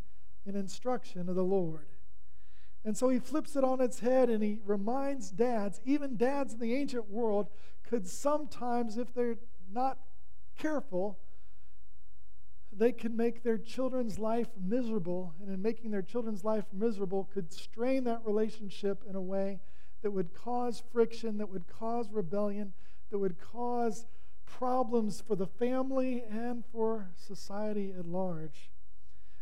and 0.46 0.56
instruction 0.56 1.30
of 1.30 1.36
the 1.36 1.44
Lord. 1.44 1.88
And 2.84 2.98
so 2.98 3.08
he 3.10 3.20
flips 3.20 3.56
it 3.56 3.63
on 3.63 3.80
its 3.80 4.00
head 4.00 4.30
and 4.30 4.44
he 4.44 4.60
reminds 4.65 5.32
dads, 5.32 5.80
even 5.86 6.18
dads 6.18 6.53
in 6.53 6.60
the 6.60 6.75
ancient 6.75 7.10
world, 7.10 7.50
could 7.84 8.06
sometimes, 8.08 8.98
if 8.98 9.13
they're 9.13 9.38
not 9.72 10.00
careful, 10.58 11.20
they 12.74 12.92
can 12.92 13.16
make 13.16 13.44
their 13.44 13.58
children's 13.58 14.18
life 14.18 14.48
miserable. 14.60 15.34
And 15.42 15.54
in 15.54 15.62
making 15.62 15.92
their 15.92 16.01
children's 16.01 16.44
life 16.44 16.66
miserable, 16.72 17.30
could 17.34 17.51
strain 17.51 18.06
that 18.06 18.22
relationship 18.25 19.04
in 19.10 19.16
a 19.16 19.22
way 19.22 19.60
that 20.01 20.12
would 20.12 20.34
cause 20.34 20.82
friction, 20.92 21.38
that 21.38 21.50
would 21.50 21.68
cause 21.68 22.10
rebellion, 22.12 22.74
that 23.10 23.20
would 23.20 23.36
cause 23.40 24.06
problems 24.46 25.22
for 25.22 25.36
the 25.36 25.48
family 25.48 26.24
and 26.30 26.63
for 26.72 27.10
society 27.16 27.94
at 27.98 28.06
large. 28.06 28.70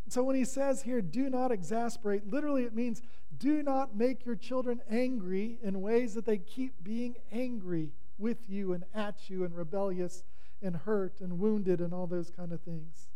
And 0.03 0.13
so 0.13 0.24
when 0.24 0.36
he 0.36 0.45
says 0.45 0.81
here, 0.81 1.01
do 1.01 1.29
not 1.29 1.51
exasperate, 1.51 2.27
literally 2.27 2.63
it 2.63 2.75
means 2.75 3.01
do 3.38 3.62
not 3.62 3.95
make 3.95 4.25
your 4.25 4.36
children 4.36 4.81
angry 4.89 5.59
in 5.62 5.81
ways 5.81 6.15
that 6.15 6.25
they 6.25 6.39
keep 6.39 6.83
being 6.83 7.15
angry 7.31 7.91
with 8.17 8.50
you 8.50 8.74
and 8.74 8.83
at 8.93 9.29
you 9.29 9.43
and 9.43 9.55
rebellious 9.55 10.24
and 10.62 10.75
hurt 10.75 11.21
and 11.21 11.39
wounded 11.39 11.79
and 11.79 11.93
all 11.93 12.07
those 12.07 12.31
kind 12.31 12.51
of 12.51 12.62
things. 12.62 13.07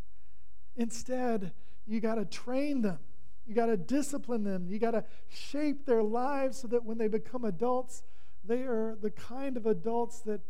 Instead, 0.76 1.52
you 1.86 2.00
got 2.00 2.16
to 2.16 2.26
train 2.26 2.82
them. 2.82 3.00
You 3.46 3.54
got 3.56 3.66
to 3.68 3.78
discipline 3.78 4.44
them. 4.44 4.66
You 4.68 4.80
got 4.80 4.92
to 4.92 5.04
shape 5.30 5.86
their 5.86 6.04
lives 6.04 6.58
so 6.60 6.68
that 6.70 6.86
when 6.86 6.98
they 6.98 7.08
become 7.08 7.44
adults, 7.44 8.04
they 8.46 8.64
are 8.64 8.98
the 9.02 9.12
kind 9.12 9.58
of 9.58 9.66
adults 9.66 10.22
that 10.22 10.42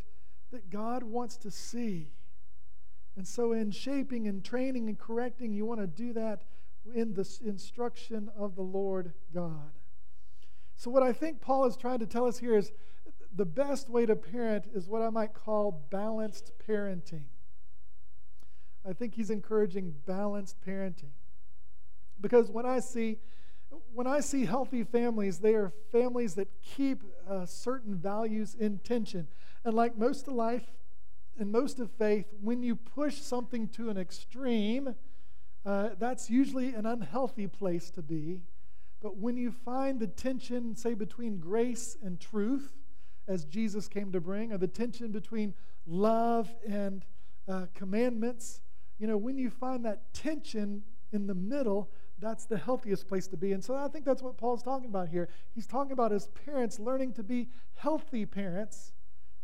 that 0.53 0.69
God 0.69 1.03
wants 1.03 1.35
to 1.37 1.51
see. 1.51 2.11
And 3.17 3.27
so, 3.27 3.51
in 3.51 3.71
shaping 3.71 4.27
and 4.27 4.43
training 4.43 4.87
and 4.87 4.97
correcting, 4.97 5.53
you 5.53 5.65
want 5.65 5.81
to 5.81 5.87
do 5.87 6.13
that 6.13 6.43
in 6.95 7.13
the 7.13 7.27
instruction 7.45 8.29
of 8.37 8.55
the 8.55 8.61
Lord 8.61 9.13
God. 9.33 9.71
So, 10.75 10.89
what 10.89 11.03
I 11.03 11.11
think 11.11 11.41
Paul 11.41 11.65
is 11.65 11.75
trying 11.75 11.99
to 11.99 12.07
tell 12.07 12.25
us 12.25 12.37
here 12.37 12.55
is 12.57 12.71
the 13.35 13.45
best 13.45 13.89
way 13.89 14.05
to 14.05 14.15
parent 14.15 14.65
is 14.73 14.87
what 14.87 15.01
I 15.01 15.09
might 15.09 15.33
call 15.33 15.87
balanced 15.91 16.53
parenting. 16.67 17.23
I 18.87 18.93
think 18.93 19.15
he's 19.15 19.29
encouraging 19.29 19.95
balanced 20.05 20.57
parenting. 20.65 21.11
Because 22.19 22.49
when 22.51 22.65
I 22.65 22.79
see 22.79 23.19
when 23.93 24.07
I 24.07 24.19
see 24.19 24.45
healthy 24.45 24.83
families, 24.83 25.39
they 25.39 25.55
are 25.55 25.71
families 25.91 26.35
that 26.35 26.47
keep 26.61 27.03
uh, 27.27 27.45
certain 27.45 27.95
values 27.95 28.55
in 28.59 28.79
tension. 28.79 29.27
And 29.65 29.73
like 29.73 29.97
most 29.97 30.27
of 30.27 30.33
life 30.33 30.65
and 31.39 31.51
most 31.51 31.79
of 31.79 31.89
faith, 31.91 32.25
when 32.41 32.61
you 32.61 32.75
push 32.75 33.17
something 33.17 33.67
to 33.69 33.89
an 33.89 33.97
extreme, 33.97 34.95
uh, 35.65 35.89
that's 35.97 36.29
usually 36.29 36.73
an 36.75 36.85
unhealthy 36.85 37.47
place 37.47 37.89
to 37.91 38.01
be. 38.01 38.41
But 39.01 39.17
when 39.17 39.37
you 39.37 39.51
find 39.51 39.99
the 39.99 40.07
tension, 40.07 40.75
say, 40.75 40.93
between 40.93 41.39
grace 41.39 41.97
and 42.03 42.19
truth, 42.19 42.73
as 43.27 43.45
Jesus 43.45 43.87
came 43.87 44.11
to 44.11 44.19
bring, 44.19 44.51
or 44.51 44.57
the 44.57 44.67
tension 44.67 45.11
between 45.11 45.53
love 45.85 46.53
and 46.67 47.05
uh, 47.47 47.65
commandments, 47.73 48.61
you 49.03 49.09
know, 49.09 49.17
when 49.17 49.37
you 49.37 49.49
find 49.49 49.83
that 49.83 50.13
tension 50.13 50.81
in 51.11 51.27
the 51.27 51.35
middle, 51.35 51.91
that's 52.19 52.45
the 52.45 52.57
healthiest 52.57 53.05
place 53.05 53.27
to 53.27 53.35
be. 53.35 53.51
And 53.51 53.61
so 53.61 53.75
I 53.75 53.89
think 53.89 54.05
that's 54.05 54.23
what 54.23 54.37
Paul's 54.37 54.63
talking 54.63 54.87
about 54.87 55.09
here. 55.09 55.27
He's 55.53 55.67
talking 55.67 55.91
about 55.91 56.11
his 56.11 56.29
parents 56.45 56.79
learning 56.79 57.11
to 57.15 57.23
be 57.23 57.49
healthy 57.75 58.25
parents 58.25 58.93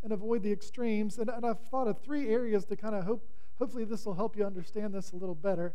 and 0.01 0.13
avoid 0.13 0.43
the 0.43 0.51
extremes. 0.53 1.17
And, 1.17 1.29
and 1.29 1.45
I've 1.45 1.59
thought 1.59 1.89
of 1.89 1.99
three 2.01 2.29
areas 2.29 2.63
to 2.67 2.77
kind 2.77 2.95
of 2.95 3.03
hope, 3.03 3.29
hopefully, 3.57 3.83
this 3.83 4.05
will 4.05 4.13
help 4.13 4.37
you 4.37 4.45
understand 4.45 4.93
this 4.93 5.11
a 5.11 5.17
little 5.17 5.35
better. 5.35 5.73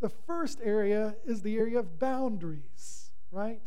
The 0.00 0.08
first 0.08 0.60
area 0.64 1.14
is 1.26 1.42
the 1.42 1.58
area 1.58 1.78
of 1.78 1.98
boundaries, 1.98 3.10
right? 3.30 3.60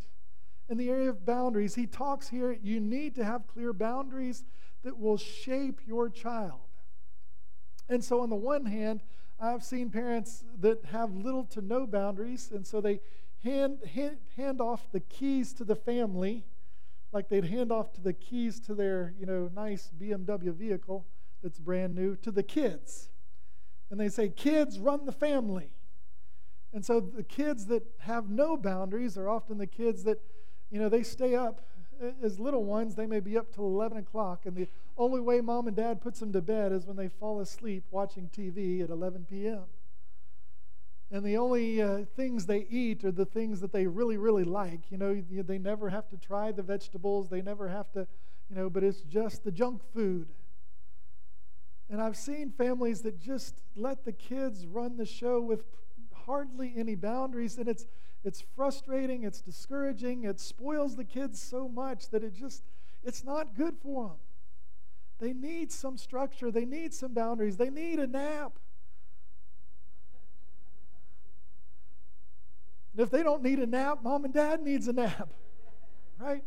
In 0.68 0.78
the 0.78 0.90
area 0.90 1.10
of 1.10 1.24
boundaries, 1.24 1.76
he 1.76 1.86
talks 1.86 2.28
here, 2.28 2.58
you 2.60 2.80
need 2.80 3.14
to 3.14 3.24
have 3.24 3.46
clear 3.46 3.72
boundaries 3.72 4.42
that 4.82 4.98
will 4.98 5.16
shape 5.16 5.80
your 5.86 6.10
child. 6.10 6.58
And 7.88 8.02
so, 8.02 8.20
on 8.20 8.30
the 8.30 8.36
one 8.36 8.66
hand, 8.66 9.02
I've 9.40 9.64
seen 9.64 9.90
parents 9.90 10.44
that 10.60 10.84
have 10.86 11.14
little 11.14 11.44
to 11.46 11.62
no 11.62 11.86
boundaries, 11.86 12.50
and 12.52 12.66
so 12.66 12.80
they 12.80 13.00
hand, 13.42 13.78
hand, 13.94 14.18
hand 14.36 14.60
off 14.60 14.92
the 14.92 15.00
keys 15.00 15.54
to 15.54 15.64
the 15.64 15.76
family 15.76 16.44
like 17.12 17.28
they'd 17.28 17.44
hand 17.44 17.72
off 17.72 17.92
to 17.94 18.00
the 18.00 18.12
keys 18.12 18.60
to 18.60 18.74
their, 18.74 19.14
you 19.18 19.26
know, 19.26 19.50
nice 19.54 19.90
BMW 19.98 20.54
vehicle 20.54 21.06
that's 21.42 21.58
brand 21.58 21.94
new 21.94 22.16
to 22.16 22.30
the 22.30 22.42
kids. 22.42 23.08
and 23.90 23.98
they 23.98 24.08
say, 24.08 24.28
kids 24.28 24.78
run 24.78 25.04
the 25.04 25.12
family. 25.12 25.72
And 26.72 26.84
so 26.84 27.00
the 27.00 27.24
kids 27.24 27.66
that 27.66 27.82
have 27.98 28.30
no 28.30 28.56
boundaries 28.56 29.18
are 29.18 29.28
often 29.28 29.58
the 29.58 29.66
kids 29.66 30.04
that, 30.04 30.18
you 30.70 30.78
know, 30.78 30.88
they 30.88 31.02
stay 31.02 31.34
up 31.34 31.66
as 32.22 32.38
little 32.38 32.64
ones. 32.64 32.94
They 32.94 33.06
may 33.06 33.20
be 33.20 33.36
up 33.36 33.54
till 33.54 33.64
11 33.64 33.98
o'clock, 33.98 34.46
and 34.46 34.56
the 34.56 34.68
only 34.96 35.20
way 35.20 35.40
mom 35.40 35.66
and 35.66 35.76
dad 35.76 36.00
puts 36.00 36.20
them 36.20 36.32
to 36.32 36.40
bed 36.40 36.72
is 36.72 36.86
when 36.86 36.96
they 36.96 37.08
fall 37.08 37.40
asleep 37.40 37.84
watching 37.90 38.28
TV 38.36 38.82
at 38.82 38.90
11 38.90 39.26
p.m. 39.28 39.64
And 41.12 41.24
the 41.24 41.36
only 41.38 41.82
uh, 41.82 42.04
things 42.16 42.46
they 42.46 42.66
eat 42.70 43.04
are 43.04 43.10
the 43.10 43.24
things 43.24 43.60
that 43.60 43.72
they 43.72 43.86
really, 43.86 44.16
really 44.16 44.44
like. 44.44 44.90
You 44.90 44.98
know, 44.98 45.20
they 45.30 45.58
never 45.58 45.88
have 45.88 46.08
to 46.10 46.16
try 46.16 46.52
the 46.52 46.62
vegetables. 46.62 47.28
They 47.28 47.42
never 47.42 47.68
have 47.68 47.90
to, 47.92 48.06
you 48.48 48.56
know, 48.56 48.70
but 48.70 48.84
it's 48.84 49.00
just 49.00 49.42
the 49.42 49.50
junk 49.50 49.82
food. 49.92 50.28
And 51.90 52.00
I've 52.00 52.16
seen 52.16 52.50
families 52.50 53.00
that 53.02 53.20
just 53.20 53.56
let 53.74 54.04
the 54.04 54.12
kids 54.12 54.64
run 54.66 54.96
the 54.96 55.06
show 55.06 55.40
with 55.40 55.64
hardly 56.26 56.72
any 56.76 56.94
boundaries, 56.94 57.58
and 57.58 57.68
it's 57.68 57.86
it's 58.24 58.42
frustrating, 58.54 59.24
it's 59.24 59.40
discouraging, 59.40 60.24
it 60.24 60.40
spoils 60.40 60.96
the 60.96 61.04
kids 61.04 61.40
so 61.40 61.68
much 61.68 62.10
that 62.10 62.22
it 62.22 62.34
just 62.34 62.62
it's 63.02 63.24
not 63.24 63.54
good 63.54 63.76
for 63.82 64.08
them. 64.08 64.16
They 65.18 65.32
need 65.32 65.72
some 65.72 65.96
structure, 65.96 66.50
they 66.50 66.64
need 66.64 66.92
some 66.92 67.14
boundaries, 67.14 67.56
they 67.56 67.70
need 67.70 67.98
a 67.98 68.06
nap. 68.06 68.58
And 72.92 73.02
if 73.02 73.10
they 73.10 73.22
don't 73.22 73.42
need 73.42 73.58
a 73.58 73.66
nap, 73.66 74.00
mom 74.02 74.24
and 74.24 74.34
dad 74.34 74.62
needs 74.62 74.88
a 74.88 74.92
nap. 74.92 75.28
Right? 76.18 76.44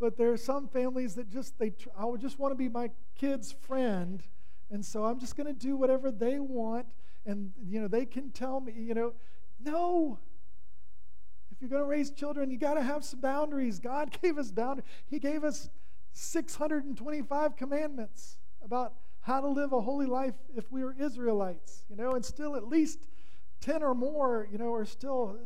But 0.00 0.16
there 0.16 0.32
are 0.32 0.38
some 0.38 0.68
families 0.68 1.16
that 1.16 1.30
just 1.30 1.58
they 1.58 1.74
I 1.98 2.06
would 2.06 2.22
just 2.22 2.38
want 2.38 2.52
to 2.52 2.56
be 2.56 2.70
my 2.70 2.90
kid's 3.14 3.52
friend, 3.52 4.22
and 4.70 4.82
so 4.82 5.04
I'm 5.04 5.20
just 5.20 5.36
going 5.36 5.48
to 5.48 5.52
do 5.52 5.76
whatever 5.76 6.10
they 6.10 6.38
want 6.38 6.86
and 7.26 7.52
you 7.66 7.80
know 7.80 7.88
they 7.88 8.04
can 8.04 8.30
tell 8.30 8.60
me, 8.60 8.72
you 8.76 8.94
know, 8.94 9.12
no. 9.64 10.18
If 11.50 11.60
you're 11.60 11.70
going 11.70 11.82
to 11.82 11.88
raise 11.88 12.10
children, 12.10 12.50
you 12.50 12.58
got 12.58 12.74
to 12.74 12.82
have 12.82 13.04
some 13.04 13.20
boundaries. 13.20 13.78
God 13.78 14.16
gave 14.22 14.38
us 14.38 14.50
boundaries. 14.50 14.86
He 15.06 15.18
gave 15.18 15.44
us 15.44 15.70
625 16.12 17.56
commandments 17.56 18.38
about 18.64 18.94
how 19.20 19.40
to 19.40 19.48
live 19.48 19.72
a 19.72 19.80
holy 19.80 20.06
life 20.06 20.34
if 20.56 20.70
we 20.72 20.82
were 20.84 20.94
Israelites, 20.98 21.84
you 21.88 21.96
know, 21.96 22.12
and 22.12 22.24
still 22.24 22.56
at 22.56 22.66
least 22.66 23.06
10 23.60 23.82
or 23.82 23.94
more, 23.94 24.48
you 24.50 24.58
know, 24.58 24.72
are 24.72 24.84
still 24.84 25.38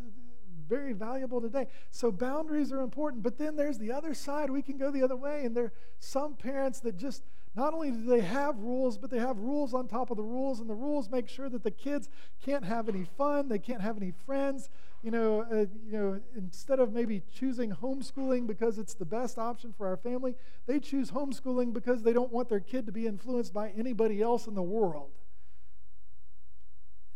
very 0.66 0.92
valuable 0.92 1.40
today. 1.40 1.66
So 1.90 2.10
boundaries 2.10 2.72
are 2.72 2.80
important, 2.80 3.22
but 3.22 3.38
then 3.38 3.56
there's 3.56 3.78
the 3.78 3.92
other 3.92 4.14
side. 4.14 4.50
We 4.50 4.62
can 4.62 4.78
go 4.78 4.90
the 4.90 5.02
other 5.02 5.16
way, 5.16 5.44
and 5.44 5.56
there 5.56 5.64
are 5.64 5.72
some 6.00 6.34
parents 6.34 6.80
that 6.80 6.96
just 6.96 7.22
not 7.56 7.72
only 7.72 7.90
do 7.90 8.04
they 8.04 8.20
have 8.20 8.58
rules, 8.58 8.98
but 8.98 9.10
they 9.10 9.18
have 9.18 9.38
rules 9.38 9.72
on 9.72 9.88
top 9.88 10.10
of 10.10 10.18
the 10.18 10.22
rules, 10.22 10.60
and 10.60 10.68
the 10.68 10.74
rules 10.74 11.08
make 11.08 11.26
sure 11.26 11.48
that 11.48 11.64
the 11.64 11.70
kids 11.70 12.10
can't 12.44 12.64
have 12.64 12.88
any 12.88 13.04
fun, 13.16 13.48
they 13.48 13.58
can't 13.58 13.80
have 13.80 13.96
any 13.96 14.12
friends. 14.26 14.68
You 15.02 15.10
know, 15.10 15.46
uh, 15.50 15.66
you 15.86 15.92
know, 15.92 16.20
instead 16.36 16.80
of 16.80 16.92
maybe 16.92 17.22
choosing 17.32 17.70
homeschooling 17.70 18.46
because 18.46 18.78
it's 18.78 18.94
the 18.94 19.06
best 19.06 19.38
option 19.38 19.72
for 19.76 19.86
our 19.86 19.96
family, 19.96 20.34
they 20.66 20.78
choose 20.80 21.10
homeschooling 21.10 21.72
because 21.72 22.02
they 22.02 22.12
don't 22.12 22.32
want 22.32 22.50
their 22.50 22.60
kid 22.60 22.84
to 22.86 22.92
be 22.92 23.06
influenced 23.06 23.54
by 23.54 23.70
anybody 23.70 24.20
else 24.20 24.46
in 24.46 24.54
the 24.54 24.62
world. 24.62 25.12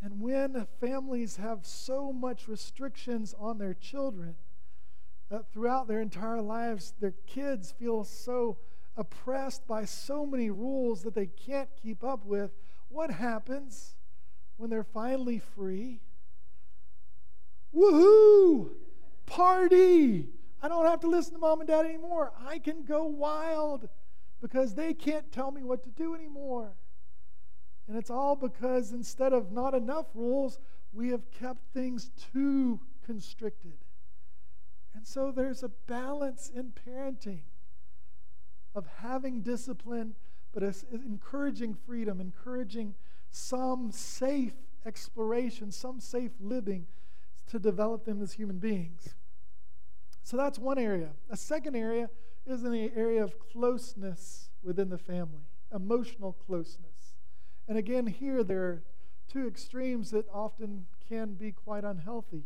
And 0.01 0.19
when 0.19 0.65
families 0.79 1.35
have 1.35 1.65
so 1.65 2.11
much 2.11 2.47
restrictions 2.47 3.35
on 3.37 3.59
their 3.59 3.75
children 3.75 4.35
uh, 5.29 5.39
throughout 5.53 5.87
their 5.87 6.01
entire 6.01 6.41
lives, 6.41 6.93
their 6.99 7.13
kids 7.27 7.71
feel 7.71 8.03
so 8.03 8.57
oppressed 8.97 9.67
by 9.67 9.85
so 9.85 10.25
many 10.25 10.49
rules 10.49 11.03
that 11.03 11.15
they 11.15 11.27
can't 11.27 11.69
keep 11.81 12.03
up 12.03 12.25
with, 12.25 12.51
what 12.89 13.11
happens 13.11 13.95
when 14.57 14.69
they're 14.69 14.83
finally 14.83 15.39
free? 15.39 16.01
Woohoo! 17.73 18.71
Party! 19.25 20.27
I 20.61 20.67
don't 20.67 20.85
have 20.85 20.99
to 21.01 21.07
listen 21.07 21.33
to 21.33 21.39
mom 21.39 21.61
and 21.61 21.67
dad 21.67 21.85
anymore. 21.85 22.33
I 22.47 22.59
can 22.59 22.83
go 22.83 23.05
wild 23.05 23.87
because 24.41 24.75
they 24.75 24.93
can't 24.93 25.31
tell 25.31 25.51
me 25.51 25.63
what 25.63 25.83
to 25.83 25.89
do 25.89 26.13
anymore. 26.13 26.73
And 27.87 27.97
it's 27.97 28.09
all 28.09 28.35
because 28.35 28.91
instead 28.91 29.33
of 29.33 29.51
not 29.51 29.73
enough 29.73 30.07
rules, 30.13 30.59
we 30.93 31.09
have 31.09 31.31
kept 31.31 31.73
things 31.73 32.11
too 32.33 32.79
constricted. 33.05 33.77
And 34.93 35.07
so 35.07 35.31
there's 35.31 35.63
a 35.63 35.69
balance 35.87 36.51
in 36.53 36.73
parenting 36.87 37.41
of 38.75 38.85
having 39.01 39.41
discipline, 39.41 40.15
but 40.53 40.63
encouraging 40.91 41.73
freedom, 41.73 42.19
encouraging 42.19 42.95
some 43.31 43.91
safe 43.91 44.53
exploration, 44.85 45.71
some 45.71 45.99
safe 45.99 46.31
living 46.39 46.87
to 47.47 47.59
develop 47.59 48.05
them 48.05 48.21
as 48.21 48.33
human 48.33 48.57
beings. 48.57 49.15
So 50.23 50.37
that's 50.37 50.59
one 50.59 50.77
area. 50.77 51.09
A 51.29 51.37
second 51.37 51.75
area 51.75 52.09
is 52.45 52.63
in 52.63 52.71
the 52.71 52.91
area 52.95 53.23
of 53.23 53.39
closeness 53.39 54.49
within 54.63 54.89
the 54.89 54.97
family, 54.97 55.45
emotional 55.73 56.33
closeness. 56.33 57.15
And 57.67 57.77
again, 57.77 58.07
here 58.07 58.43
there 58.43 58.63
are 58.63 58.83
two 59.27 59.47
extremes 59.47 60.11
that 60.11 60.25
often 60.33 60.85
can 61.07 61.33
be 61.33 61.51
quite 61.51 61.83
unhealthy. 61.83 62.43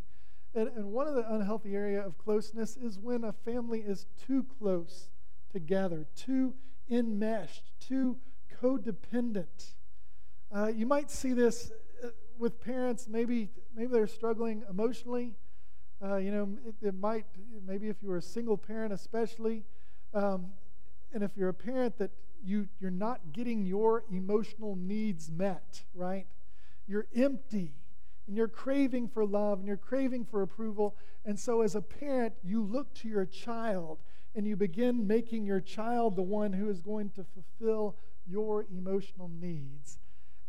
And, 0.54 0.68
and 0.68 0.92
one 0.92 1.06
of 1.06 1.14
the 1.14 1.32
unhealthy 1.32 1.74
area 1.74 2.04
of 2.04 2.16
closeness 2.18 2.76
is 2.76 2.98
when 2.98 3.24
a 3.24 3.32
family 3.32 3.80
is 3.80 4.06
too 4.26 4.46
close 4.58 5.10
together, 5.56 6.06
too 6.14 6.52
enmeshed, 6.90 7.72
too 7.80 8.18
codependent. 8.62 9.72
Uh, 10.54 10.66
you 10.66 10.84
might 10.84 11.10
see 11.10 11.32
this 11.32 11.72
uh, 12.04 12.08
with 12.38 12.60
parents. 12.60 13.08
Maybe 13.08 13.48
maybe 13.74 13.90
they're 13.90 14.06
struggling 14.06 14.64
emotionally. 14.68 15.32
Uh, 16.04 16.16
you 16.16 16.30
know, 16.30 16.58
it, 16.66 16.74
it, 16.88 16.94
might 16.94 17.24
maybe 17.66 17.88
if 17.88 18.02
you 18.02 18.10
were 18.10 18.18
a 18.18 18.22
single 18.22 18.58
parent, 18.58 18.92
especially, 18.92 19.64
um, 20.12 20.48
and 21.14 21.24
if 21.24 21.30
you're 21.38 21.48
a 21.48 21.54
parent 21.54 21.96
that 21.96 22.10
you 22.44 22.68
you're 22.78 22.90
not 22.90 23.32
getting 23.32 23.64
your 23.64 24.04
emotional 24.12 24.76
needs 24.76 25.30
met, 25.30 25.84
right? 25.94 26.26
You're 26.86 27.06
empty 27.16 27.72
and 28.26 28.36
you're 28.36 28.46
craving 28.46 29.08
for 29.08 29.24
love 29.24 29.60
and 29.60 29.66
you're 29.66 29.78
craving 29.78 30.26
for 30.26 30.42
approval. 30.42 30.96
And 31.24 31.40
so, 31.40 31.62
as 31.62 31.74
a 31.74 31.80
parent, 31.80 32.34
you 32.44 32.62
look 32.62 32.92
to 32.96 33.08
your 33.08 33.24
child 33.24 34.00
and 34.36 34.46
you 34.46 34.54
begin 34.54 35.06
making 35.06 35.46
your 35.46 35.60
child 35.60 36.14
the 36.14 36.22
one 36.22 36.52
who 36.52 36.68
is 36.68 36.80
going 36.80 37.08
to 37.10 37.24
fulfill 37.24 37.96
your 38.28 38.66
emotional 38.70 39.30
needs. 39.40 39.98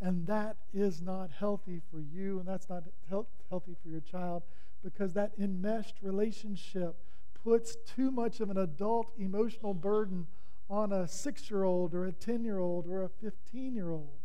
And 0.01 0.27
that 0.27 0.57
is 0.73 1.01
not 1.01 1.31
healthy 1.31 1.81
for 1.89 1.99
you, 1.99 2.37
and 2.37 2.47
that's 2.47 2.69
not 2.69 2.83
healthy 3.09 3.75
for 3.81 3.89
your 3.89 4.01
child 4.01 4.43
because 4.83 5.13
that 5.13 5.31
enmeshed 5.39 5.95
relationship 6.01 6.97
puts 7.43 7.77
too 7.95 8.11
much 8.11 8.41
of 8.41 8.49
an 8.49 8.57
adult 8.57 9.11
emotional 9.17 9.73
burden 9.73 10.27
on 10.69 10.91
a 10.91 11.07
six 11.07 11.49
year 11.49 11.63
old 11.63 11.93
or 11.93 12.05
a 12.05 12.11
10 12.11 12.43
year 12.43 12.59
old 12.59 12.87
or 12.87 13.03
a 13.03 13.09
15 13.09 13.73
year 13.73 13.89
old. 13.89 14.19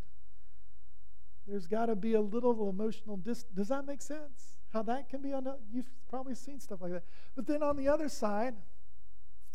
There's 1.46 1.66
got 1.66 1.86
to 1.86 1.96
be 1.96 2.14
a 2.14 2.20
little 2.20 2.68
emotional 2.68 3.16
distance. 3.16 3.54
Does 3.54 3.68
that 3.68 3.86
make 3.86 4.02
sense? 4.02 4.56
How 4.72 4.82
that 4.82 5.08
can 5.08 5.20
be 5.20 5.32
on, 5.32 5.46
you've 5.72 5.90
probably 6.08 6.34
seen 6.34 6.60
stuff 6.60 6.80
like 6.80 6.92
that. 6.92 7.04
But 7.34 7.46
then 7.46 7.62
on 7.62 7.76
the 7.76 7.88
other 7.88 8.08
side, 8.08 8.54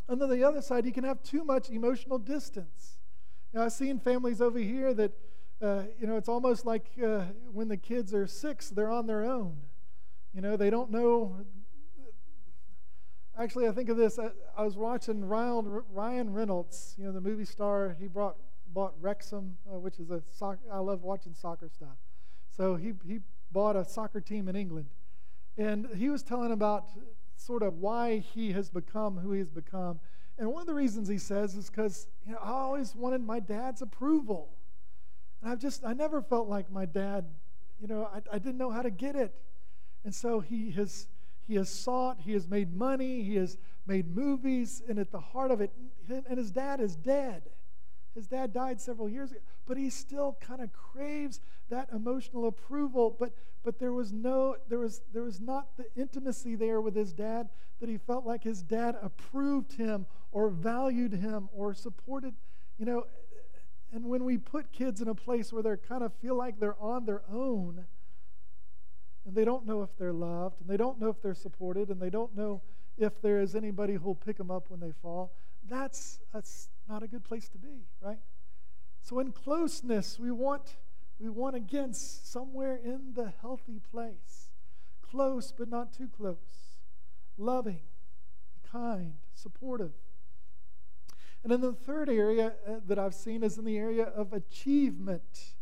and 0.08 0.22
the 0.22 0.44
other 0.48 0.62
side, 0.62 0.86
you 0.86 0.94
can 0.94 1.04
have 1.04 1.22
too 1.22 1.44
much 1.44 1.70
emotional 1.70 2.18
distance. 2.18 3.00
You 3.52 3.60
know, 3.60 3.66
I've 3.66 3.74
seen 3.74 4.00
families 4.00 4.42
over 4.42 4.60
here 4.60 4.94
that, 4.94 5.12
uh, 5.62 5.84
you 6.00 6.08
know, 6.08 6.16
it's 6.16 6.30
almost 6.30 6.66
like 6.66 6.86
uh, 7.04 7.24
when 7.52 7.68
the 7.68 7.78
kids 7.78 8.14
are 8.14 8.28
six, 8.28 8.70
they're 8.70 8.92
on 8.92 9.08
their 9.08 9.24
own. 9.24 9.58
You 10.34 10.42
know, 10.42 10.56
they 10.56 10.70
don't 10.70 10.92
know. 10.92 11.46
Actually, 13.38 13.68
I 13.68 13.72
think 13.72 13.90
of 13.90 13.98
this. 13.98 14.18
I, 14.18 14.30
I 14.58 14.64
was 14.64 14.78
watching 14.78 15.26
Ryan, 15.26 15.82
Ryan 15.92 16.34
Reynolds, 16.34 16.96
you 16.98 17.06
know, 17.06 17.12
the 17.12 17.22
movie 17.22 17.46
star. 17.46 17.96
He 18.00 18.08
brought 18.08 18.38
bought 18.74 18.94
Wrexham, 19.00 19.58
uh, 19.74 19.80
which 19.80 20.00
is 20.00 20.12
a 20.12 20.22
soccer. 20.30 20.60
I 20.72 20.80
love 20.80 21.04
watching 21.04 21.34
soccer 21.34 21.70
stuff. 21.70 21.98
So 22.56 22.76
he 22.76 22.94
he 23.08 23.20
bought 23.52 23.76
a 23.76 23.86
soccer 23.86 24.22
team 24.22 24.48
in 24.48 24.56
England, 24.56 24.90
and 25.58 25.88
he 25.96 26.10
was 26.10 26.24
telling 26.24 26.52
about 26.52 26.90
sort 27.38 27.64
of 27.64 27.78
why 27.78 28.18
he 28.18 28.52
has 28.52 28.70
become 28.70 29.18
who 29.18 29.32
he 29.32 29.40
has 29.40 29.50
become. 29.50 30.00
And 30.38 30.52
one 30.52 30.62
of 30.62 30.68
the 30.68 30.74
reasons 30.74 31.08
he 31.08 31.18
says 31.18 31.56
is 31.56 31.70
because 31.70 32.08
you 32.26 32.34
know, 32.34 32.40
I 32.42 32.50
always 32.52 32.96
wanted 32.96 33.22
my 33.22 33.40
dad's 33.40 33.82
approval. 33.82 34.50
And 35.42 35.52
I've 35.52 35.60
just, 35.60 35.86
I 35.86 35.94
never 35.94 36.22
felt 36.22 36.48
like 36.48 36.72
my 36.72 36.86
dad, 36.86 37.26
you 37.80 37.88
know, 37.88 38.10
I, 38.14 38.22
I 38.36 38.40
didn't 38.40 38.58
know 38.58 38.72
how 38.72 38.82
to 38.82 38.92
get 38.92 39.16
it. 39.16 39.34
And 40.04 40.14
so 40.14 40.40
he 40.40 40.72
has, 40.72 41.08
he 41.48 41.56
has 41.56 41.70
sought, 41.70 42.18
he 42.20 42.34
has 42.34 42.48
made 42.48 42.76
money, 42.76 43.24
he 43.24 43.36
has 43.36 43.58
made 43.86 44.14
movies, 44.14 44.82
and 44.88 45.00
at 45.00 45.12
the 45.12 45.20
heart 45.20 45.52
of 45.52 45.62
it, 45.62 45.72
and 46.10 46.38
his 46.38 46.52
dad 46.52 46.80
is 46.80 46.96
dead. 46.96 47.44
His 48.18 48.26
dad 48.26 48.52
died 48.52 48.82
several 48.82 49.08
years 49.08 49.30
ago, 49.32 49.40
but 49.68 49.78
he 49.78 49.92
still 49.92 50.40
kind 50.42 50.60
of 50.60 50.74
craves 50.74 51.40
that 51.70 51.88
emotional 51.94 52.48
approval. 52.48 53.16
But 53.20 53.32
but 53.64 53.78
there 53.78 53.94
was 53.94 54.12
no 54.12 54.56
there 54.70 54.80
was 54.80 55.02
there 55.14 55.22
was 55.22 55.40
not 55.40 55.78
the 55.78 55.86
intimacy 55.96 56.56
there 56.56 56.82
with 56.82 56.96
his 56.96 57.14
dad 57.14 57.50
that 57.80 57.90
he 57.90 57.98
felt 57.98 58.26
like 58.26 58.44
his 58.44 58.64
dad 58.64 58.98
approved 59.04 59.74
him 59.74 60.08
or 60.32 60.50
valued 60.50 61.14
him 61.14 61.48
or 61.54 61.76
supported. 61.76 62.34
You 62.80 62.86
know, 62.88 63.04
And 63.94 64.06
when 64.06 64.26
we 64.26 64.38
put 64.38 64.72
kids 64.72 65.00
in 65.00 65.08
a 65.08 65.16
place 65.16 65.54
where 65.54 65.64
they 65.64 65.76
kind 65.78 66.04
of 66.04 66.12
feel 66.16 66.36
like 66.36 66.60
they're 66.60 66.82
on 66.82 67.06
their 67.06 67.22
own, 67.32 67.86
and 69.26 69.36
they 69.36 69.46
don't 69.46 69.66
know 69.66 69.84
if 69.84 69.96
they're 69.98 70.12
loved, 70.14 70.60
and 70.60 70.70
they 70.70 70.78
don't 70.78 71.00
know 71.00 71.10
if 71.10 71.22
they're 71.22 71.36
supported, 71.36 71.90
and 71.90 72.02
they 72.02 72.10
don't 72.10 72.36
know 72.36 72.62
if 72.98 73.22
there 73.22 73.40
is 73.40 73.56
anybody 73.56 73.94
who'll 73.94 74.16
pick 74.16 74.38
them 74.38 74.50
up 74.50 74.70
when 74.70 74.80
they 74.80 74.92
fall, 75.04 75.34
that's, 75.70 76.20
that's 76.34 76.70
not 76.88 77.04
a 77.04 77.08
good 77.08 77.24
place 77.24 77.48
to 77.50 77.58
be, 77.58 77.86
right? 78.02 78.20
So 79.02 79.20
in 79.20 79.32
closeness, 79.32 80.20
we 80.20 80.32
want 80.32 80.76
we 81.20 81.30
want 81.30 81.56
again 81.56 81.94
somewhere 81.94 82.80
in 82.84 83.14
the 83.16 83.34
healthy 83.42 83.80
place. 83.92 84.52
Close 85.02 85.52
but 85.58 85.68
not 85.68 85.94
too 85.94 86.08
close. 86.08 86.76
Loving, 87.38 87.82
kind, 88.72 89.14
supportive. 89.34 89.94
And 91.44 91.52
then 91.52 91.62
the 91.62 91.74
third 91.74 92.10
area 92.10 92.54
uh, 92.68 92.74
that 92.88 93.00
I've 93.00 93.14
seen 93.14 93.44
is 93.44 93.58
in 93.58 93.66
the 93.66 93.78
area 93.78 94.04
of 94.04 94.34
achievement. 94.34 95.54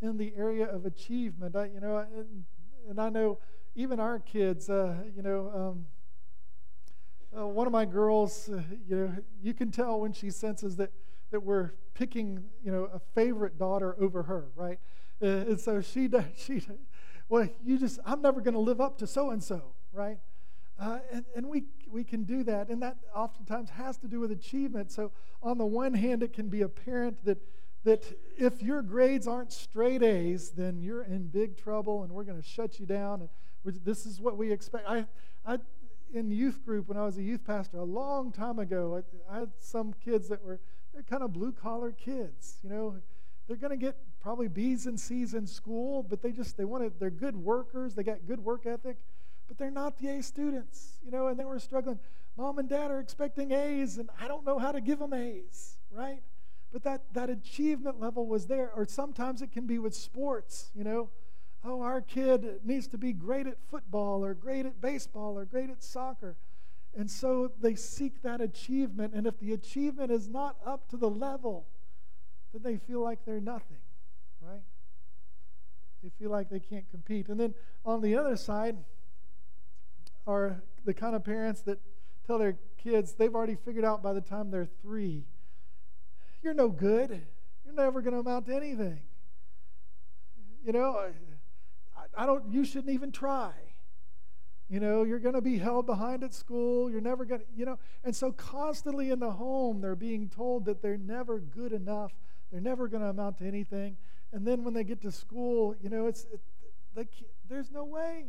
In 0.00 0.16
the 0.16 0.32
area 0.36 0.64
of 0.64 0.86
achievement, 0.86 1.56
I, 1.56 1.66
you 1.66 1.80
know, 1.80 1.98
and, 1.98 2.44
and 2.88 3.00
I 3.00 3.08
know 3.08 3.38
even 3.74 3.98
our 3.98 4.20
kids, 4.20 4.70
uh, 4.70 4.94
you 5.14 5.22
know, 5.22 5.50
um, 5.54 5.86
uh, 7.36 7.46
one 7.46 7.66
of 7.66 7.72
my 7.72 7.84
girls, 7.84 8.48
uh, 8.48 8.62
you 8.88 8.96
know, 8.96 9.16
you 9.42 9.54
can 9.54 9.70
tell 9.70 10.00
when 10.00 10.12
she 10.12 10.30
senses 10.30 10.76
that 10.76 10.90
that 11.30 11.42
we're 11.42 11.72
picking, 11.94 12.44
you 12.64 12.72
know, 12.72 12.88
a 12.92 12.98
favorite 12.98 13.58
daughter 13.58 13.96
over 14.00 14.22
her, 14.24 14.46
right? 14.54 14.78
Uh, 15.22 15.26
and 15.26 15.60
so 15.60 15.80
she, 15.80 16.08
does. 16.08 16.24
she, 16.36 16.62
well, 17.28 17.48
you 17.64 17.78
just, 17.78 17.98
I'm 18.06 18.22
never 18.22 18.40
going 18.40 18.54
to 18.54 18.60
live 18.60 18.80
up 18.80 18.98
to 18.98 19.06
so 19.06 19.30
and 19.30 19.42
so, 19.42 19.74
right? 19.92 20.18
Uh, 20.78 20.98
and 21.12 21.24
and 21.34 21.46
we, 21.46 21.64
we 21.90 22.04
can 22.04 22.22
do 22.22 22.44
that. 22.44 22.68
And 22.68 22.80
that 22.82 22.96
oftentimes 23.14 23.70
has 23.70 23.98
to 23.98 24.08
do 24.08 24.20
with 24.20 24.30
achievement. 24.30 24.92
So, 24.92 25.10
on 25.42 25.58
the 25.58 25.66
one 25.66 25.92
hand, 25.92 26.22
it 26.22 26.32
can 26.32 26.48
be 26.48 26.62
apparent 26.62 27.24
that, 27.24 27.38
that 27.84 28.04
if 28.38 28.62
your 28.62 28.82
grades 28.82 29.26
aren't 29.26 29.52
straight 29.52 30.02
A's, 30.02 30.50
then 30.50 30.80
you're 30.80 31.02
in 31.02 31.26
big 31.26 31.56
trouble 31.56 32.04
and 32.04 32.12
we're 32.12 32.24
going 32.24 32.40
to 32.40 32.48
shut 32.48 32.78
you 32.78 32.86
down. 32.86 33.28
And 33.64 33.80
this 33.84 34.06
is 34.06 34.20
what 34.20 34.36
we 34.36 34.52
expect. 34.52 34.88
I, 34.88 35.06
I, 35.44 35.58
in 36.12 36.30
youth 36.30 36.64
group, 36.64 36.88
when 36.88 36.96
I 36.96 37.04
was 37.04 37.18
a 37.18 37.22
youth 37.22 37.44
pastor 37.44 37.78
a 37.78 37.84
long 37.84 38.32
time 38.32 38.58
ago, 38.58 39.02
I, 39.30 39.34
I 39.34 39.38
had 39.40 39.50
some 39.58 39.94
kids 40.04 40.28
that 40.28 40.42
were, 40.44 40.60
they're 40.92 41.02
kind 41.02 41.22
of 41.22 41.32
blue 41.32 41.52
collar 41.52 41.92
kids, 41.92 42.58
you 42.62 42.70
know. 42.70 42.96
They're 43.46 43.56
going 43.56 43.78
to 43.78 43.82
get 43.82 43.96
probably 44.20 44.48
B's 44.48 44.86
and 44.86 44.98
C's 44.98 45.34
in 45.34 45.46
school, 45.46 46.02
but 46.02 46.22
they 46.22 46.32
just, 46.32 46.56
they 46.56 46.64
want 46.64 46.84
to, 46.84 46.92
they're 46.98 47.10
good 47.10 47.36
workers, 47.36 47.94
they 47.94 48.02
got 48.02 48.26
good 48.26 48.40
work 48.40 48.66
ethic 48.66 48.96
but 49.48 49.56
they're 49.56 49.70
not 49.70 49.96
the 49.98 50.08
A 50.08 50.22
students, 50.22 50.98
you 51.04 51.10
know, 51.10 51.28
and 51.28 51.38
they 51.38 51.44
were 51.44 51.58
struggling. 51.58 51.98
Mom 52.36 52.58
and 52.58 52.68
dad 52.68 52.90
are 52.90 53.00
expecting 53.00 53.50
A's, 53.50 53.96
and 53.96 54.10
I 54.20 54.28
don't 54.28 54.44
know 54.44 54.58
how 54.58 54.70
to 54.70 54.80
give 54.80 54.98
them 54.98 55.14
A's, 55.14 55.78
right? 55.90 56.20
But 56.70 56.84
that, 56.84 57.02
that 57.14 57.30
achievement 57.30 57.98
level 57.98 58.26
was 58.26 58.46
there. 58.46 58.70
Or 58.76 58.84
sometimes 58.86 59.40
it 59.40 59.50
can 59.50 59.66
be 59.66 59.78
with 59.78 59.94
sports, 59.94 60.70
you 60.74 60.84
know. 60.84 61.08
Oh, 61.64 61.82
our 61.82 62.00
kid 62.00 62.60
needs 62.64 62.86
to 62.88 62.98
be 62.98 63.12
great 63.12 63.46
at 63.46 63.58
football, 63.70 64.24
or 64.24 64.34
great 64.34 64.66
at 64.66 64.80
baseball, 64.80 65.36
or 65.38 65.44
great 65.44 65.70
at 65.70 65.82
soccer. 65.82 66.36
And 66.96 67.10
so 67.10 67.52
they 67.60 67.74
seek 67.74 68.22
that 68.22 68.40
achievement, 68.40 69.14
and 69.14 69.26
if 69.26 69.38
the 69.38 69.52
achievement 69.52 70.10
is 70.10 70.28
not 70.28 70.56
up 70.64 70.88
to 70.90 70.96
the 70.96 71.10
level, 71.10 71.66
then 72.52 72.62
they 72.62 72.76
feel 72.78 73.02
like 73.02 73.24
they're 73.24 73.40
nothing, 73.40 73.78
right? 74.40 74.62
They 76.02 76.10
feel 76.18 76.30
like 76.30 76.48
they 76.48 76.60
can't 76.60 76.88
compete. 76.90 77.28
And 77.28 77.38
then 77.38 77.54
on 77.84 78.00
the 78.00 78.16
other 78.16 78.36
side, 78.36 78.76
are 80.26 80.62
the 80.84 80.94
kind 80.94 81.16
of 81.16 81.24
parents 81.24 81.62
that 81.62 81.78
tell 82.26 82.38
their 82.38 82.56
kids 82.76 83.14
they've 83.14 83.34
already 83.34 83.56
figured 83.56 83.84
out 83.84 84.02
by 84.02 84.12
the 84.12 84.20
time 84.20 84.50
they're 84.50 84.68
three 84.82 85.24
you're 86.42 86.54
no 86.54 86.68
good. 86.68 87.10
You're 87.64 87.74
never 87.74 88.00
going 88.00 88.14
to 88.14 88.20
amount 88.20 88.46
to 88.46 88.54
anything. 88.54 89.00
You 90.64 90.72
know, 90.72 91.10
I, 92.18 92.26
don't, 92.26 92.52
you 92.52 92.64
shouldn't 92.64 92.92
even 92.92 93.12
try. 93.12 93.52
You 94.68 94.80
know, 94.80 95.04
you're 95.04 95.20
going 95.20 95.34
to 95.34 95.40
be 95.40 95.56
held 95.56 95.86
behind 95.86 96.22
at 96.24 96.34
school. 96.34 96.90
You're 96.90 97.00
never 97.00 97.24
going 97.24 97.40
to, 97.40 97.46
you 97.56 97.64
know. 97.64 97.78
And 98.04 98.14
so, 98.14 98.32
constantly 98.32 99.10
in 99.10 99.18
the 99.18 99.30
home, 99.30 99.80
they're 99.80 99.96
being 99.96 100.28
told 100.28 100.66
that 100.66 100.82
they're 100.82 100.98
never 100.98 101.38
good 101.38 101.72
enough. 101.72 102.12
They're 102.52 102.60
never 102.60 102.88
going 102.88 103.02
to 103.02 103.08
amount 103.08 103.38
to 103.38 103.46
anything. 103.46 103.96
And 104.32 104.46
then 104.46 104.64
when 104.64 104.74
they 104.74 104.84
get 104.84 105.00
to 105.02 105.12
school, 105.12 105.74
you 105.80 105.88
know, 105.88 106.06
it's, 106.06 106.24
it, 106.24 106.40
they 106.94 107.06
there's 107.48 107.70
no 107.70 107.84
way. 107.84 108.26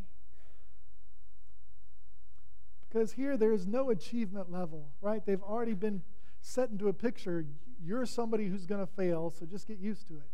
Because 2.88 3.12
here 3.12 3.36
there 3.36 3.52
is 3.52 3.68
no 3.68 3.90
achievement 3.90 4.52
level, 4.52 4.90
right? 5.02 5.26
They've 5.26 5.44
already 5.44 5.74
been 5.74 6.02
set 6.42 6.70
into 6.70 6.88
a 6.88 6.94
picture. 6.94 7.46
You're 7.84 8.06
somebody 8.06 8.48
who's 8.48 8.66
going 8.66 8.82
to 8.82 8.92
fail, 8.94 9.30
so 9.30 9.46
just 9.46 9.68
get 9.68 9.78
used 9.78 10.08
to 10.08 10.14
it. 10.14 10.30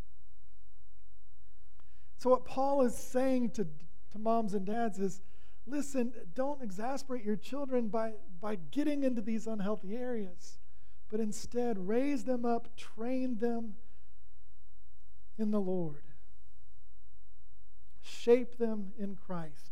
So, 2.17 2.30
what 2.30 2.45
Paul 2.45 2.82
is 2.82 2.95
saying 2.95 3.51
to, 3.51 3.63
to 3.63 4.19
moms 4.19 4.54
and 4.54 4.65
dads 4.65 4.99
is 4.99 5.21
listen, 5.67 6.13
don't 6.34 6.62
exasperate 6.62 7.23
your 7.23 7.36
children 7.36 7.88
by, 7.88 8.13
by 8.41 8.58
getting 8.71 9.04
into 9.04 9.21
these 9.21 9.47
unhealthy 9.47 9.95
areas, 9.95 10.60
but 11.10 11.19
instead 11.19 11.78
raise 11.88 12.23
them 12.23 12.45
up, 12.45 12.75
train 12.78 13.38
them 13.38 13.75
in 15.38 15.51
the 15.51 15.60
Lord, 15.60 16.04
shape 18.01 18.58
them 18.58 18.93
in 18.97 19.15
Christ. 19.15 19.71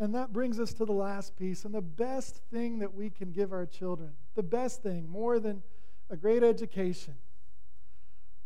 And 0.00 0.14
that 0.14 0.32
brings 0.32 0.60
us 0.60 0.72
to 0.74 0.84
the 0.84 0.92
last 0.92 1.36
piece 1.36 1.64
and 1.64 1.74
the 1.74 1.82
best 1.82 2.40
thing 2.52 2.78
that 2.78 2.94
we 2.94 3.10
can 3.10 3.32
give 3.32 3.52
our 3.52 3.66
children. 3.66 4.12
The 4.36 4.44
best 4.44 4.80
thing, 4.80 5.08
more 5.08 5.40
than 5.40 5.62
a 6.08 6.16
great 6.16 6.44
education, 6.44 7.14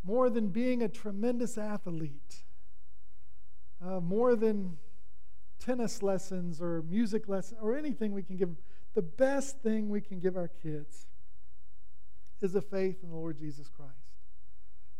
more 0.02 0.30
than 0.30 0.48
being 0.48 0.82
a 0.82 0.88
tremendous 0.88 1.58
athlete, 1.58 2.42
uh, 3.84 4.00
more 4.00 4.36
than 4.36 4.76
tennis 5.58 6.02
lessons 6.02 6.60
or 6.60 6.82
music 6.82 7.28
lessons 7.28 7.58
or 7.62 7.76
anything 7.76 8.12
we 8.12 8.22
can 8.22 8.36
give 8.36 8.48
them. 8.48 8.58
The 8.94 9.02
best 9.02 9.60
thing 9.62 9.88
we 9.88 10.00
can 10.00 10.18
give 10.18 10.36
our 10.36 10.48
kids 10.48 11.06
is 12.40 12.54
a 12.54 12.60
faith 12.60 12.98
in 13.02 13.10
the 13.10 13.16
Lord 13.16 13.38
Jesus 13.38 13.68
Christ. 13.68 13.92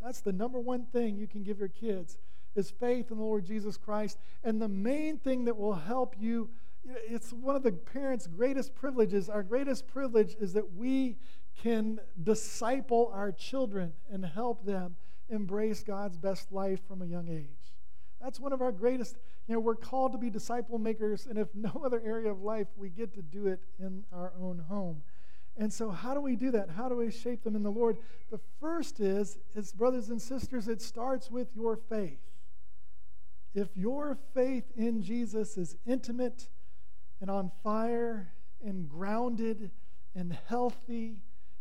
That's 0.01 0.21
the 0.21 0.31
number 0.31 0.59
one 0.59 0.85
thing 0.85 1.17
you 1.17 1.27
can 1.27 1.43
give 1.43 1.59
your 1.59 1.69
kids 1.69 2.17
is 2.55 2.71
faith 2.71 3.11
in 3.11 3.17
the 3.17 3.23
Lord 3.23 3.45
Jesus 3.45 3.77
Christ. 3.77 4.17
And 4.43 4.61
the 4.61 4.67
main 4.67 5.17
thing 5.17 5.45
that 5.45 5.57
will 5.57 5.73
help 5.73 6.15
you, 6.19 6.49
it's 6.85 7.31
one 7.33 7.55
of 7.55 7.63
the 7.63 7.71
parents' 7.71 8.27
greatest 8.27 8.75
privileges. 8.75 9.29
Our 9.29 9.43
greatest 9.43 9.87
privilege 9.87 10.35
is 10.39 10.53
that 10.53 10.73
we 10.73 11.17
can 11.61 11.99
disciple 12.21 13.11
our 13.13 13.31
children 13.31 13.93
and 14.11 14.25
help 14.25 14.65
them 14.65 14.95
embrace 15.29 15.83
God's 15.83 16.17
best 16.17 16.51
life 16.51 16.79
from 16.87 17.01
a 17.01 17.05
young 17.05 17.29
age. 17.29 17.73
That's 18.23 18.39
one 18.39 18.53
of 18.53 18.61
our 18.61 18.71
greatest, 18.71 19.17
you 19.47 19.53
know, 19.53 19.59
we're 19.59 19.75
called 19.75 20.13
to 20.13 20.17
be 20.17 20.29
disciple 20.29 20.79
makers, 20.79 21.27
and 21.27 21.37
if 21.37 21.53
no 21.53 21.81
other 21.85 22.01
area 22.05 22.31
of 22.31 22.41
life, 22.41 22.67
we 22.77 22.89
get 22.89 23.13
to 23.15 23.21
do 23.21 23.47
it 23.47 23.59
in 23.79 24.03
our 24.13 24.31
own 24.39 24.59
home. 24.59 25.01
And 25.57 25.71
so, 25.71 25.91
how 25.91 26.13
do 26.13 26.21
we 26.21 26.35
do 26.35 26.49
that? 26.51 26.69
How 26.69 26.89
do 26.89 26.95
we 26.95 27.11
shape 27.11 27.43
them 27.43 27.55
in 27.55 27.61
the 27.61 27.71
Lord? 27.71 27.97
The 28.31 28.39
first 28.59 28.99
is, 28.99 29.37
is 29.53 29.71
brothers 29.73 30.09
and 30.09 30.19
sisters, 30.21 30.67
it 30.67 30.81
starts 30.81 31.29
with 31.29 31.49
your 31.53 31.75
faith. 31.75 32.21
If 33.53 33.67
your 33.75 34.17
faith 34.33 34.63
in 34.75 35.03
Jesus 35.03 35.57
is 35.57 35.75
intimate 35.85 36.47
and 37.21 37.29
on 37.29 37.51
fire 37.63 38.31
and 38.65 38.89
grounded 38.89 39.69
and 40.15 40.35
healthy 40.47 41.17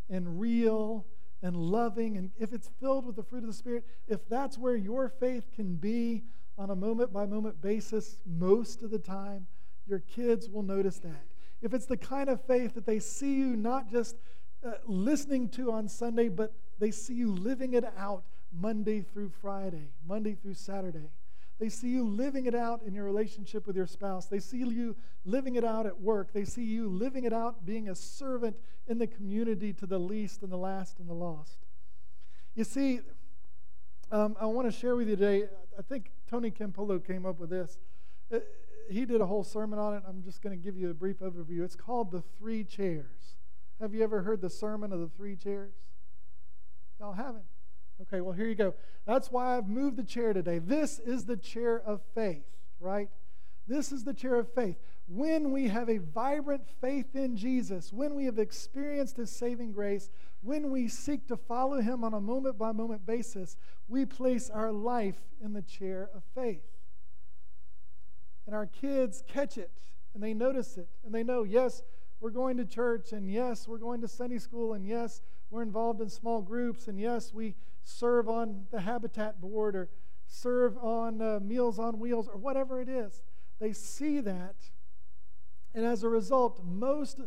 and 0.08 0.40
real 0.40 1.06
and 1.42 1.56
loving, 1.56 2.16
and 2.16 2.30
if 2.38 2.52
it's 2.52 2.70
filled 2.80 3.06
with 3.06 3.16
the 3.16 3.22
fruit 3.22 3.42
of 3.42 3.48
the 3.48 3.52
Spirit, 3.52 3.84
if 4.08 4.28
that's 4.28 4.56
where 4.56 4.76
your 4.76 5.08
faith 5.08 5.50
can 5.54 5.74
be 5.76 6.22
on 6.56 6.70
a 6.70 6.76
moment 6.76 7.12
by 7.12 7.26
moment 7.26 7.60
basis 7.60 8.18
most 8.26 8.82
of 8.82 8.90
the 8.90 8.98
time, 8.98 9.46
your 9.86 9.98
kids 9.98 10.48
will 10.48 10.62
notice 10.62 10.98
that. 10.98 11.24
If 11.60 11.74
it's 11.74 11.86
the 11.86 11.96
kind 11.96 12.28
of 12.28 12.44
faith 12.44 12.74
that 12.74 12.86
they 12.86 12.98
see 12.98 13.34
you 13.34 13.56
not 13.56 13.90
just 13.90 14.16
uh, 14.64 14.72
listening 14.86 15.48
to 15.50 15.72
on 15.72 15.88
Sunday, 15.88 16.28
but 16.28 16.52
they 16.78 16.90
see 16.90 17.14
you 17.14 17.32
living 17.32 17.74
it 17.74 17.84
out 17.96 18.24
Monday 18.52 19.00
through 19.00 19.30
Friday, 19.40 19.90
Monday 20.06 20.34
through 20.34 20.54
Saturday 20.54 21.10
they 21.62 21.68
see 21.68 21.90
you 21.90 22.02
living 22.02 22.46
it 22.46 22.56
out 22.56 22.82
in 22.82 22.92
your 22.92 23.04
relationship 23.04 23.68
with 23.68 23.76
your 23.76 23.86
spouse. 23.86 24.26
They 24.26 24.40
see 24.40 24.56
you 24.56 24.96
living 25.24 25.54
it 25.54 25.62
out 25.62 25.86
at 25.86 26.00
work. 26.00 26.32
They 26.32 26.44
see 26.44 26.64
you 26.64 26.88
living 26.88 27.22
it 27.22 27.32
out 27.32 27.64
being 27.64 27.88
a 27.88 27.94
servant 27.94 28.56
in 28.88 28.98
the 28.98 29.06
community 29.06 29.72
to 29.74 29.86
the 29.86 30.00
least 30.00 30.42
and 30.42 30.50
the 30.50 30.56
last 30.56 30.98
and 30.98 31.08
the 31.08 31.14
lost. 31.14 31.58
You 32.56 32.64
see, 32.64 32.98
um, 34.10 34.36
I 34.40 34.46
want 34.46 34.72
to 34.72 34.76
share 34.76 34.96
with 34.96 35.08
you 35.08 35.14
today. 35.14 35.44
I 35.78 35.82
think 35.82 36.10
Tony 36.28 36.50
Campolo 36.50 36.98
came 36.98 37.24
up 37.24 37.38
with 37.38 37.50
this. 37.50 37.78
Uh, 38.34 38.40
he 38.90 39.04
did 39.04 39.20
a 39.20 39.26
whole 39.26 39.44
sermon 39.44 39.78
on 39.78 39.94
it. 39.94 40.02
I'm 40.04 40.24
just 40.24 40.42
going 40.42 40.58
to 40.58 40.64
give 40.64 40.76
you 40.76 40.90
a 40.90 40.94
brief 40.94 41.20
overview. 41.20 41.62
It's 41.62 41.76
called 41.76 42.10
The 42.10 42.24
Three 42.40 42.64
Chairs. 42.64 43.36
Have 43.80 43.94
you 43.94 44.02
ever 44.02 44.22
heard 44.22 44.40
the 44.40 44.50
sermon 44.50 44.92
of 44.92 44.98
the 44.98 45.10
three 45.16 45.36
chairs? 45.36 45.74
Y'all 46.98 47.12
haven't? 47.12 47.44
Okay, 48.00 48.20
well, 48.20 48.32
here 48.32 48.46
you 48.46 48.54
go. 48.54 48.74
That's 49.06 49.30
why 49.30 49.56
I've 49.56 49.68
moved 49.68 49.96
the 49.96 50.04
chair 50.04 50.32
today. 50.32 50.58
This 50.58 50.98
is 50.98 51.24
the 51.24 51.36
chair 51.36 51.80
of 51.80 52.00
faith, 52.14 52.44
right? 52.80 53.08
This 53.66 53.92
is 53.92 54.04
the 54.04 54.14
chair 54.14 54.36
of 54.36 54.52
faith. 54.52 54.76
When 55.06 55.52
we 55.52 55.68
have 55.68 55.88
a 55.88 55.98
vibrant 55.98 56.66
faith 56.80 57.14
in 57.14 57.36
Jesus, 57.36 57.92
when 57.92 58.14
we 58.14 58.24
have 58.24 58.38
experienced 58.38 59.16
His 59.16 59.30
saving 59.30 59.72
grace, 59.72 60.10
when 60.40 60.70
we 60.70 60.88
seek 60.88 61.28
to 61.28 61.36
follow 61.36 61.80
Him 61.80 62.02
on 62.02 62.14
a 62.14 62.20
moment 62.20 62.58
by 62.58 62.72
moment 62.72 63.06
basis, 63.06 63.56
we 63.88 64.04
place 64.04 64.50
our 64.50 64.72
life 64.72 65.20
in 65.42 65.52
the 65.52 65.62
chair 65.62 66.08
of 66.14 66.22
faith. 66.34 66.62
And 68.46 68.54
our 68.56 68.66
kids 68.66 69.22
catch 69.28 69.58
it 69.58 69.70
and 70.14 70.22
they 70.22 70.34
notice 70.34 70.76
it 70.76 70.88
and 71.04 71.14
they 71.14 71.22
know, 71.22 71.42
yes, 71.42 71.82
we're 72.22 72.30
going 72.30 72.56
to 72.56 72.64
church, 72.64 73.12
and 73.12 73.28
yes, 73.28 73.66
we're 73.66 73.78
going 73.78 74.00
to 74.00 74.06
Sunday 74.06 74.38
school, 74.38 74.74
and 74.74 74.86
yes, 74.86 75.22
we're 75.50 75.60
involved 75.60 76.00
in 76.00 76.08
small 76.08 76.40
groups, 76.40 76.86
and 76.86 76.98
yes, 76.98 77.34
we 77.34 77.56
serve 77.82 78.28
on 78.28 78.64
the 78.70 78.80
Habitat 78.80 79.40
Board 79.40 79.74
or 79.74 79.88
serve 80.28 80.78
on 80.78 81.20
uh, 81.20 81.40
Meals 81.42 81.80
on 81.80 81.98
Wheels 81.98 82.28
or 82.28 82.36
whatever 82.36 82.80
it 82.80 82.88
is. 82.88 83.24
They 83.58 83.72
see 83.72 84.20
that, 84.20 84.54
and 85.74 85.84
as 85.84 86.04
a 86.04 86.08
result, 86.08 86.60
most, 86.64 87.18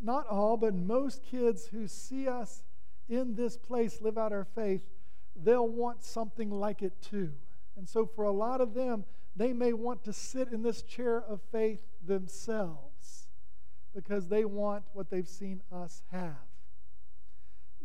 not 0.00 0.28
all, 0.28 0.56
but 0.56 0.76
most 0.76 1.24
kids 1.24 1.66
who 1.66 1.88
see 1.88 2.28
us 2.28 2.62
in 3.08 3.34
this 3.34 3.56
place 3.56 4.00
live 4.00 4.16
out 4.16 4.32
our 4.32 4.46
faith, 4.54 4.86
they'll 5.34 5.68
want 5.68 6.04
something 6.04 6.50
like 6.50 6.82
it 6.82 7.02
too. 7.02 7.32
And 7.76 7.88
so, 7.88 8.06
for 8.06 8.22
a 8.22 8.30
lot 8.30 8.60
of 8.60 8.74
them, 8.74 9.06
they 9.34 9.52
may 9.52 9.72
want 9.72 10.04
to 10.04 10.12
sit 10.12 10.52
in 10.52 10.62
this 10.62 10.82
chair 10.82 11.20
of 11.20 11.40
faith 11.50 11.82
themselves 12.06 12.85
because 13.96 14.28
they 14.28 14.44
want 14.44 14.84
what 14.92 15.10
they've 15.10 15.26
seen 15.26 15.62
us 15.72 16.02
have. 16.12 16.36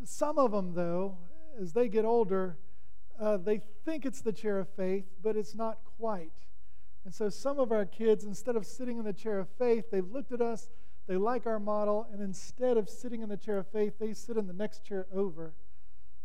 Some 0.03 0.37
of 0.37 0.51
them, 0.51 0.73
though, 0.73 1.17
as 1.59 1.71
they 1.71 1.87
get 1.87 2.03
older, 2.03 2.57
uh, 3.19 3.37
they 3.37 3.61
think 3.85 4.05
it's 4.05 4.21
the 4.21 4.33
chair 4.33 4.59
of 4.59 4.67
faith, 4.67 5.05
but 5.23 5.37
it's 5.37 5.55
not 5.55 5.77
quite. 5.97 6.33
And 7.05 7.13
so 7.13 7.29
some 7.29 7.59
of 7.59 7.71
our 7.71 7.85
kids, 7.85 8.25
instead 8.25 8.57
of 8.57 8.65
sitting 8.65 8.97
in 8.97 9.05
the 9.05 9.13
chair 9.13 9.39
of 9.39 9.47
faith, 9.57 9.85
they've 9.89 10.11
looked 10.11 10.33
at 10.33 10.41
us, 10.41 10.69
they 11.07 11.15
like 11.15 11.47
our 11.47 11.59
model, 11.59 12.07
and 12.11 12.21
instead 12.21 12.75
of 12.75 12.89
sitting 12.89 13.21
in 13.21 13.29
the 13.29 13.37
chair 13.37 13.57
of 13.57 13.67
faith, 13.67 13.93
they 13.97 14.13
sit 14.13 14.35
in 14.35 14.47
the 14.47 14.53
next 14.53 14.83
chair 14.83 15.07
over. 15.13 15.53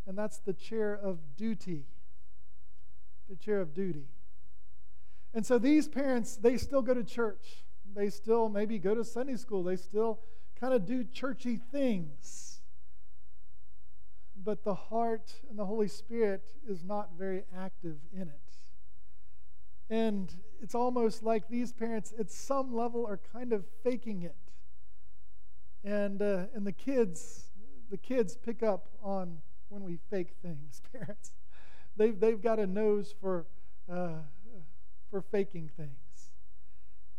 And 0.07 0.19
that's 0.19 0.39
the 0.39 0.53
chair 0.53 0.99
of 1.01 1.19
duty. 1.37 1.85
The 3.31 3.37
chair 3.37 3.61
of 3.61 3.73
duty. 3.73 4.09
And 5.33 5.47
so 5.47 5.59
these 5.59 5.87
parents, 5.87 6.37
they 6.37 6.57
still 6.57 6.83
go 6.83 6.93
to 6.93 7.05
church. 7.05 7.66
They 7.97 8.11
still 8.11 8.51
maybe 8.51 8.79
go 8.79 8.95
to 8.95 9.03
Sunday 9.03 9.37
school. 9.37 9.63
They 9.63 9.77
still 9.77 10.21
kind 10.61 10.75
of 10.75 10.85
do 10.85 11.03
churchy 11.03 11.57
things. 11.57 12.61
But 14.45 14.65
the 14.65 14.75
heart 14.75 15.33
and 15.49 15.59
the 15.59 15.65
Holy 15.65 15.89
Spirit 15.89 16.53
is 16.69 16.85
not 16.85 17.13
very 17.19 17.45
active 17.57 17.97
in 18.13 18.29
it. 18.29 18.41
And 19.89 20.31
it's 20.63 20.75
almost 20.75 21.23
like 21.23 21.49
these 21.49 21.73
parents, 21.73 22.13
at 22.19 22.31
some 22.31 22.77
level, 22.77 23.07
are 23.07 23.21
kind 23.33 23.55
of 23.55 23.65
faking 23.83 24.23
it. 24.23 24.37
And, 25.83 26.21
uh, 26.21 26.47
and 26.55 26.67
the 26.67 26.73
kids, 26.73 27.51
the 27.91 27.97
kids 27.97 28.37
pick 28.37 28.63
up 28.63 28.89
on 29.03 29.39
when 29.71 29.83
we 29.85 29.99
fake 30.11 30.35
things, 30.43 30.83
parents. 30.93 31.33
They've, 31.97 32.19
they've 32.19 32.43
got 32.43 32.59
a 32.59 32.67
nose 32.67 33.15
for, 33.19 33.47
uh, 33.91 34.19
for 35.11 35.23
faking 35.23 35.71
things. 35.79 36.06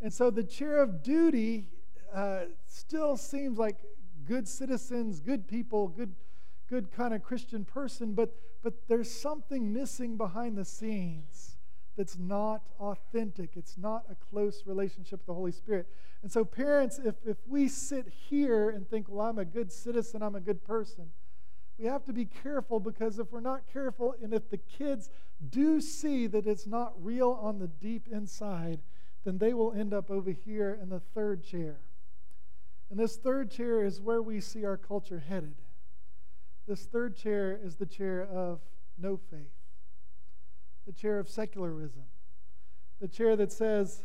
And 0.00 0.12
so 0.12 0.30
the 0.30 0.44
chair 0.44 0.80
of 0.82 1.02
duty 1.02 1.66
uh, 2.14 2.42
still 2.66 3.16
seems 3.16 3.58
like 3.58 3.76
good 4.26 4.46
citizens, 4.46 5.20
good 5.20 5.48
people, 5.48 5.88
good, 5.88 6.14
good 6.68 6.90
kind 6.90 7.14
of 7.14 7.22
Christian 7.22 7.64
person, 7.64 8.14
but, 8.14 8.34
but 8.62 8.74
there's 8.88 9.10
something 9.10 9.72
missing 9.72 10.16
behind 10.16 10.56
the 10.56 10.64
scenes 10.64 11.56
that's 11.96 12.16
not 12.16 12.62
authentic. 12.78 13.56
It's 13.56 13.76
not 13.76 14.04
a 14.10 14.14
close 14.14 14.62
relationship 14.66 15.20
with 15.20 15.26
the 15.26 15.34
Holy 15.34 15.52
Spirit. 15.52 15.88
And 16.22 16.30
so, 16.30 16.44
parents, 16.44 17.00
if, 17.04 17.16
if 17.26 17.36
we 17.46 17.68
sit 17.68 18.06
here 18.28 18.70
and 18.70 18.88
think, 18.88 19.06
well, 19.08 19.26
I'm 19.26 19.38
a 19.38 19.44
good 19.44 19.72
citizen, 19.72 20.22
I'm 20.22 20.36
a 20.36 20.40
good 20.40 20.62
person, 20.64 21.10
we 21.78 21.86
have 21.86 22.04
to 22.04 22.12
be 22.12 22.24
careful 22.24 22.80
because 22.80 23.18
if 23.18 23.30
we're 23.30 23.40
not 23.40 23.62
careful 23.72 24.14
and 24.22 24.32
if 24.32 24.50
the 24.50 24.56
kids 24.56 25.10
do 25.50 25.80
see 25.80 26.26
that 26.26 26.46
it's 26.46 26.66
not 26.66 26.92
real 27.00 27.38
on 27.40 27.58
the 27.58 27.68
deep 27.68 28.08
inside, 28.10 28.80
then 29.28 29.36
they 29.36 29.52
will 29.52 29.74
end 29.74 29.92
up 29.92 30.10
over 30.10 30.30
here 30.30 30.78
in 30.80 30.88
the 30.88 31.00
third 31.00 31.44
chair. 31.44 31.76
And 32.90 32.98
this 32.98 33.16
third 33.16 33.50
chair 33.50 33.84
is 33.84 34.00
where 34.00 34.22
we 34.22 34.40
see 34.40 34.64
our 34.64 34.78
culture 34.78 35.22
headed. 35.28 35.56
This 36.66 36.86
third 36.86 37.14
chair 37.14 37.60
is 37.62 37.76
the 37.76 37.84
chair 37.84 38.22
of 38.22 38.60
no 38.98 39.18
faith, 39.30 39.52
the 40.86 40.94
chair 40.94 41.18
of 41.18 41.28
secularism, 41.28 42.04
the 43.02 43.08
chair 43.08 43.36
that 43.36 43.52
says, 43.52 44.04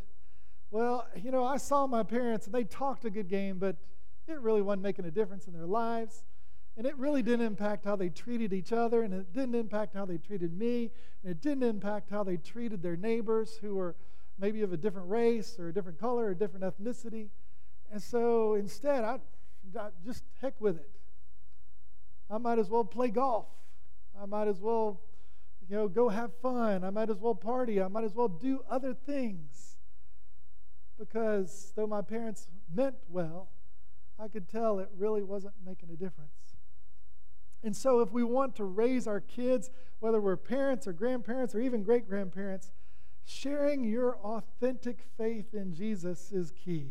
well, 0.70 1.06
you 1.16 1.30
know, 1.30 1.44
I 1.44 1.56
saw 1.56 1.86
my 1.86 2.02
parents 2.02 2.44
and 2.44 2.54
they 2.54 2.64
talked 2.64 3.06
a 3.06 3.10
good 3.10 3.28
game, 3.28 3.58
but 3.58 3.76
it 4.28 4.38
really 4.40 4.60
wasn't 4.60 4.82
making 4.82 5.06
a 5.06 5.10
difference 5.10 5.46
in 5.46 5.54
their 5.54 5.66
lives. 5.66 6.22
And 6.76 6.86
it 6.86 6.98
really 6.98 7.22
didn't 7.22 7.46
impact 7.46 7.86
how 7.86 7.96
they 7.96 8.10
treated 8.10 8.52
each 8.52 8.72
other, 8.72 9.02
and 9.02 9.14
it 9.14 9.32
didn't 9.32 9.54
impact 9.54 9.94
how 9.94 10.04
they 10.04 10.18
treated 10.18 10.52
me, 10.58 10.90
and 11.22 11.30
it 11.30 11.40
didn't 11.40 11.62
impact 11.62 12.10
how 12.10 12.24
they 12.24 12.36
treated 12.36 12.82
their 12.82 12.96
neighbors 12.96 13.58
who 13.62 13.76
were 13.76 13.94
maybe 14.38 14.62
of 14.62 14.72
a 14.72 14.76
different 14.76 15.08
race 15.08 15.56
or 15.58 15.68
a 15.68 15.72
different 15.72 15.98
color 15.98 16.26
or 16.26 16.30
a 16.30 16.34
different 16.34 16.64
ethnicity. 16.64 17.28
And 17.92 18.02
so 18.02 18.54
instead, 18.54 19.04
I, 19.04 19.18
I 19.78 19.88
just 20.04 20.24
heck 20.40 20.60
with 20.60 20.76
it. 20.76 20.90
I 22.30 22.38
might 22.38 22.58
as 22.58 22.68
well 22.68 22.84
play 22.84 23.08
golf. 23.08 23.46
I 24.20 24.26
might 24.26 24.48
as 24.48 24.60
well, 24.60 25.00
you 25.68 25.76
know, 25.76 25.88
go 25.88 26.08
have 26.08 26.32
fun. 26.40 26.84
I 26.84 26.90
might 26.90 27.10
as 27.10 27.18
well 27.18 27.34
party. 27.34 27.82
I 27.82 27.88
might 27.88 28.04
as 28.04 28.14
well 28.14 28.28
do 28.28 28.60
other 28.70 28.94
things. 28.94 29.76
Because 30.98 31.72
though 31.76 31.86
my 31.86 32.02
parents 32.02 32.48
meant 32.72 32.96
well, 33.08 33.48
I 34.18 34.28
could 34.28 34.48
tell 34.48 34.78
it 34.78 34.88
really 34.96 35.22
wasn't 35.22 35.54
making 35.66 35.90
a 35.90 35.96
difference. 35.96 36.30
And 37.64 37.74
so, 37.74 38.00
if 38.00 38.12
we 38.12 38.22
want 38.22 38.56
to 38.56 38.64
raise 38.64 39.06
our 39.06 39.20
kids, 39.20 39.70
whether 39.98 40.20
we're 40.20 40.36
parents 40.36 40.86
or 40.86 40.92
grandparents 40.92 41.54
or 41.54 41.60
even 41.60 41.82
great 41.82 42.06
grandparents, 42.06 42.70
Sharing 43.24 43.84
your 43.84 44.16
authentic 44.16 45.04
faith 45.16 45.54
in 45.54 45.74
Jesus 45.74 46.30
is 46.32 46.50
key. 46.50 46.88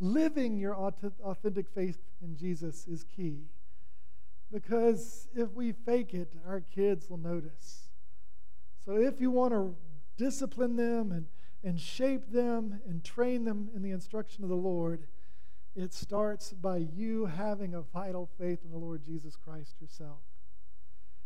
Living 0.00 0.58
your 0.58 0.76
authentic 0.76 1.68
faith 1.68 1.98
in 2.22 2.36
Jesus 2.36 2.86
is 2.86 3.04
key. 3.04 3.44
Because 4.52 5.28
if 5.34 5.52
we 5.52 5.72
fake 5.72 6.14
it, 6.14 6.32
our 6.46 6.60
kids 6.60 7.08
will 7.08 7.18
notice. 7.18 7.88
So 8.84 8.96
if 8.96 9.20
you 9.20 9.30
want 9.30 9.52
to 9.52 9.74
discipline 10.16 10.76
them 10.76 11.12
and, 11.12 11.26
and 11.64 11.80
shape 11.80 12.30
them 12.30 12.80
and 12.88 13.02
train 13.02 13.44
them 13.44 13.70
in 13.74 13.82
the 13.82 13.90
instruction 13.90 14.44
of 14.44 14.50
the 14.50 14.56
Lord, 14.56 15.06
it 15.74 15.92
starts 15.92 16.52
by 16.52 16.78
you 16.78 17.26
having 17.26 17.74
a 17.74 17.82
vital 17.82 18.28
faith 18.38 18.60
in 18.64 18.70
the 18.70 18.78
Lord 18.78 19.04
Jesus 19.04 19.36
Christ 19.36 19.74
yourself. 19.80 20.20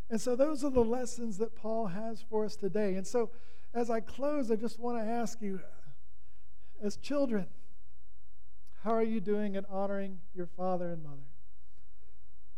And 0.09 0.21
so 0.21 0.35
those 0.35 0.65
are 0.65 0.71
the 0.71 0.85
lessons 0.85 1.39
that 1.39 1.55
Paul 1.55 1.87
has 1.87 2.25
for 2.29 2.45
us 2.45 2.57
today. 2.57 2.97
And 2.97 3.07
so 3.07 3.31
as 3.73 3.91
I 3.91 4.01
close, 4.01 4.51
I 4.51 4.57
just 4.57 4.79
want 4.79 4.99
to 4.99 5.05
ask 5.05 5.41
you, 5.41 5.61
as 6.83 6.97
children, 6.97 7.47
how 8.83 8.93
are 8.93 9.03
you 9.03 9.21
doing 9.21 9.57
at 9.57 9.65
honoring 9.71 10.19
your 10.35 10.47
father 10.47 10.93
and 10.93 11.03
mother? 11.03 11.17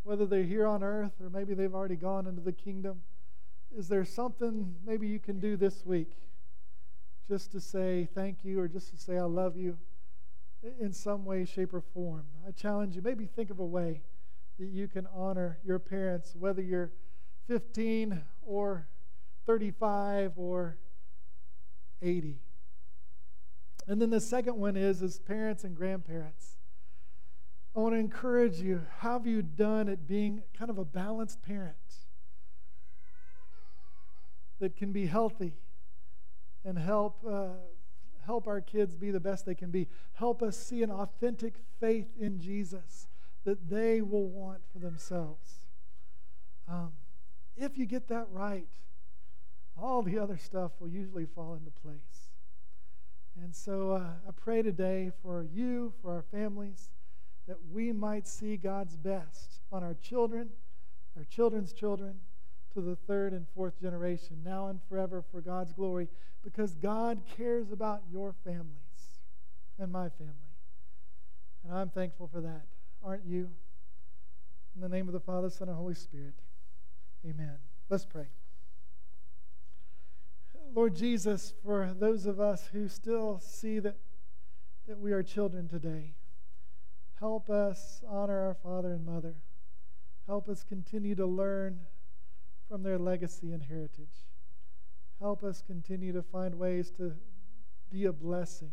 Whether 0.05 0.27
they're 0.27 0.45
here 0.45 0.67
on 0.67 0.83
earth 0.83 1.13
or 1.21 1.29
maybe 1.31 1.55
they've 1.55 1.75
already 1.75 1.97
gone 1.97 2.27
into 2.27 2.41
the 2.41 2.53
kingdom, 2.53 3.03
is 3.77 3.89
there 3.89 4.05
something 4.05 4.75
maybe 4.87 5.07
you 5.09 5.19
can 5.19 5.41
do 5.41 5.57
this 5.57 5.85
week 5.85 6.13
just 7.29 7.53
to 7.53 7.61
say 7.61 8.09
thank 8.15 8.39
you 8.45 8.61
or 8.61 8.69
just 8.69 8.91
to 8.91 8.97
say 8.97 9.17
I 9.17 9.23
love 9.23 9.57
you 9.57 9.79
in 10.81 10.93
some 10.93 11.25
way, 11.25 11.45
shape, 11.45 11.75
or 11.75 11.81
form? 11.81 12.25
I 12.47 12.53
challenge 12.53 12.95
you, 12.97 13.03
maybe 13.03 13.27
think 13.27 13.51
of 13.51 13.59
a 13.59 13.65
way 13.65 14.03
that 14.59 14.69
you 14.69 14.87
can 14.89 15.09
honor 15.15 15.59
your 15.65 15.79
parents, 15.79 16.35
whether 16.39 16.63
you're 16.63 16.91
15 17.49 18.23
or 18.47 18.87
35 19.47 20.33
or 20.37 20.77
80. 22.03 22.41
And 23.87 24.01
then 24.01 24.11
the 24.11 24.21
second 24.21 24.57
one 24.57 24.77
is 24.77 25.03
as 25.03 25.19
parents 25.19 25.65
and 25.65 25.77
grandparents. 25.77 26.57
I 27.75 27.81
want 27.81 27.95
to 27.95 27.99
encourage 27.99 28.61
you, 28.61 28.83
how 28.99 29.15
have 29.15 29.27
you 29.27 29.43
done 29.43 29.89
at 29.89 30.07
being 30.07 30.43
kind 30.57 30.71
of 30.71 30.79
a 30.79 30.85
balanced 30.85 31.43
parent 31.43 31.77
that 34.61 34.77
can 34.77 34.93
be 34.93 35.07
healthy 35.07 35.55
and 36.65 36.79
help 36.79 37.25
uh, 37.29 37.49
help 38.25 38.47
our 38.47 38.61
kids 38.61 38.95
be 38.95 39.11
the 39.11 39.21
best 39.21 39.45
they 39.47 39.55
can 39.55 39.71
be. 39.71 39.89
Help 40.15 40.43
us 40.43 40.57
see 40.57 40.83
an 40.83 40.91
authentic 40.91 41.57
faith 41.81 42.09
in 42.19 42.39
Jesus 42.39 43.09
that 43.45 43.69
they 43.69 44.01
will 44.01 44.29
want 44.29 44.61
for 44.73 44.79
themselves. 44.79 45.67
Um, 46.69 46.93
if 47.57 47.77
you 47.77 47.87
get 47.87 48.09
that 48.09 48.27
right, 48.31 48.69
all 49.81 50.03
the 50.03 50.19
other 50.19 50.37
stuff 50.37 50.73
will 50.81 50.89
usually 50.89 51.27
fall 51.27 51.55
into 51.55 51.71
place. 51.71 52.29
And 53.43 53.55
so 53.55 53.93
uh, 53.93 54.29
I 54.29 54.31
pray 54.37 54.63
today 54.63 55.11
for 55.23 55.47
you, 55.55 55.93
for 56.03 56.13
our 56.13 56.25
families, 56.31 56.91
that 57.49 57.57
we 57.73 57.93
might 57.93 58.29
see 58.29 58.57
God's 58.57 58.97
best 58.97 59.61
on 59.73 59.83
our 59.83 59.95
children, 59.95 60.51
our 61.17 61.25
children's 61.25 61.73
children, 61.73 62.15
to 62.75 62.81
the 62.81 62.97
third 62.97 63.33
and 63.33 63.47
fourth 63.55 63.81
generation, 63.81 64.37
now 64.45 64.69
and 64.69 64.81
forever 64.89 65.23
for 65.31 65.41
God's 65.41 65.73
glory, 65.73 66.09
because 66.45 66.75
God 66.75 67.21
cares 67.37 67.71
about 67.71 68.03
your 68.11 68.35
families. 68.45 68.77
and 69.79 69.91
my 69.91 70.09
family. 70.11 70.35
And 71.65 71.73
I'm 71.73 71.89
thankful 71.89 72.29
for 72.33 72.41
that. 72.41 72.63
Aren't 73.03 73.25
you? 73.25 73.51
In 74.75 74.81
the 74.81 74.89
name 74.89 75.09
of 75.09 75.13
the 75.13 75.21
Father, 75.21 75.51
Son, 75.51 75.69
and 75.69 75.77
Holy 75.77 75.95
Spirit. 75.95 76.35
Amen. 77.27 77.57
Let's 77.89 78.05
pray. 78.05 78.27
Lord 80.75 80.97
Jesus, 80.97 81.53
for 81.63 81.95
those 81.99 82.25
of 82.25 82.41
us 82.41 82.71
who 82.73 82.89
still 82.89 83.39
see 83.41 83.79
that, 83.79 83.97
that 84.89 84.99
we 84.99 85.13
are 85.13 85.23
children 85.23 85.69
today, 85.69 86.15
help 87.21 87.51
us 87.51 88.03
honor 88.09 88.41
our 88.41 88.55
father 88.55 88.93
and 88.93 89.05
mother. 89.05 89.35
Help 90.27 90.49
us 90.49 90.65
continue 90.67 91.15
to 91.15 91.27
learn 91.27 91.81
from 92.71 92.83
their 92.83 92.99
legacy 92.99 93.53
and 93.53 93.63
heritage. 93.65 94.25
Help 95.21 95.45
us 95.45 95.63
continue 95.67 96.11
to 96.13 96.23
find 96.23 96.55
ways 96.55 96.91
to 96.93 97.13
be 97.91 98.07
a 98.07 98.13
blessing 98.13 98.73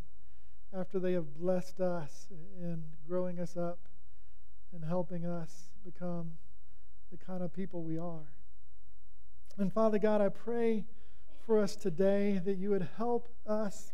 after 0.74 1.00
they 1.00 1.12
have 1.14 1.36
blessed 1.38 1.82
us 1.82 2.30
in 2.62 2.82
growing 3.08 3.42
us 3.42 3.58
up 3.58 3.80
and 4.74 4.86
helping 4.86 5.26
us 5.26 5.72
become 5.84 6.32
the 7.12 7.18
kind 7.18 7.44
of 7.44 7.52
people 7.52 7.84
we 7.84 7.98
are. 7.98 8.32
And 9.58 9.74
Father 9.74 10.00
God, 10.00 10.22
I 10.22 10.30
pray 10.30 10.86
for 11.50 11.58
us 11.58 11.76
today 11.76 12.40
that 12.46 12.60
you 12.60 12.70
would 12.70 12.88
help 12.98 13.28
us 13.48 13.92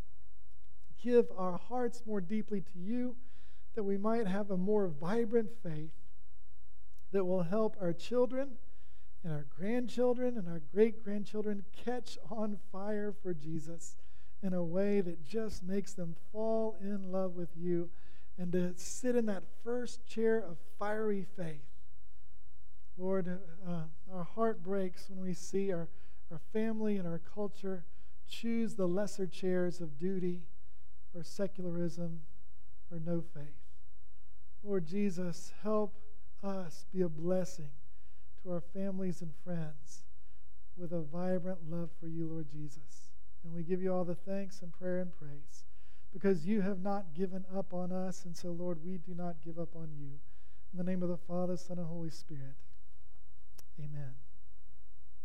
give 1.02 1.26
our 1.38 1.58
hearts 1.58 2.04
more 2.06 2.20
deeply 2.20 2.60
to 2.60 2.78
you, 2.78 3.16
that 3.76 3.84
we 3.84 3.98
might 3.98 4.28
have 4.28 4.52
a 4.52 4.58
more 4.58 4.90
vibrant 4.90 5.50
faith 5.64 5.94
that 7.14 7.24
will 7.24 7.44
help 7.44 7.78
our 7.80 7.94
children 7.94 8.50
and 9.24 9.32
our 9.32 9.46
grandchildren 9.58 10.38
and 10.38 10.50
our 10.50 10.62
great 10.74 11.02
grandchildren 11.02 11.64
catch 11.86 12.18
on 12.30 12.58
fire 12.74 13.14
for 13.24 13.34
Jesus 13.34 13.96
in 14.44 14.54
a 14.54 14.62
way 14.62 15.00
that 15.00 15.24
just 15.24 15.64
makes 15.64 15.94
them 15.94 16.14
fall 16.34 16.76
in 16.82 17.10
love 17.10 17.36
with 17.36 17.56
you 17.56 17.90
and 18.38 18.52
to 18.52 18.74
sit 18.76 19.16
in 19.16 19.28
that 19.28 19.44
first 19.64 20.06
chair 20.06 20.40
of 20.40 20.58
fiery 20.78 21.26
faith. 21.38 21.64
Lord, 22.98 23.40
uh, 23.66 23.84
our 24.14 24.26
heart 24.26 24.62
breaks 24.62 25.10
when 25.10 25.22
we 25.22 25.34
see 25.34 25.72
our, 25.72 25.88
our 26.36 26.42
family 26.52 26.98
and 26.98 27.08
our 27.08 27.22
culture 27.34 27.86
choose 28.28 28.76
the 28.76 28.88
lesser 28.88 29.26
chairs 29.26 29.80
of 29.80 29.98
duty 29.98 30.42
or 31.14 31.24
secularism 31.24 32.20
or 32.92 33.00
no 33.00 33.24
faith. 33.34 33.56
Lord 34.62 34.86
Jesus, 34.86 35.54
help 35.64 35.96
us 36.44 36.88
be 36.94 37.02
a 37.04 37.08
blessing 37.08 37.70
to 38.44 38.52
our 38.52 38.60
families 38.60 39.22
and 39.22 39.32
friends 39.46 40.04
with 40.76 40.92
a 40.92 41.00
vibrant 41.00 41.72
love 41.72 41.90
for 42.02 42.08
you, 42.08 42.28
Lord 42.28 42.50
Jesus. 42.52 43.12
And 43.46 43.54
we 43.54 43.64
give 43.64 43.82
you 43.82 43.94
all 43.94 44.04
the 44.04 44.14
thanks 44.14 44.62
and 44.62 44.74
prayer 44.74 45.00
and 45.00 45.18
praise 45.18 45.64
because 46.12 46.46
you 46.46 46.60
have 46.60 46.82
not 46.82 47.14
given 47.14 47.46
up 47.56 47.74
on 47.74 47.94
us. 47.94 48.26
And 48.26 48.36
so, 48.36 48.50
Lord, 48.50 48.80
we 48.84 48.98
do 48.98 49.16
not 49.16 49.36
give 49.42 49.58
up 49.58 49.74
on 49.74 49.88
you. 49.98 50.20
In 50.74 50.78
the 50.78 50.84
name 50.84 51.02
of 51.02 51.08
the 51.08 51.16
Father, 51.16 51.56
Son, 51.56 51.78
and 51.78 51.88
Holy 51.88 52.10
Spirit, 52.10 52.56
amen. 53.80 54.25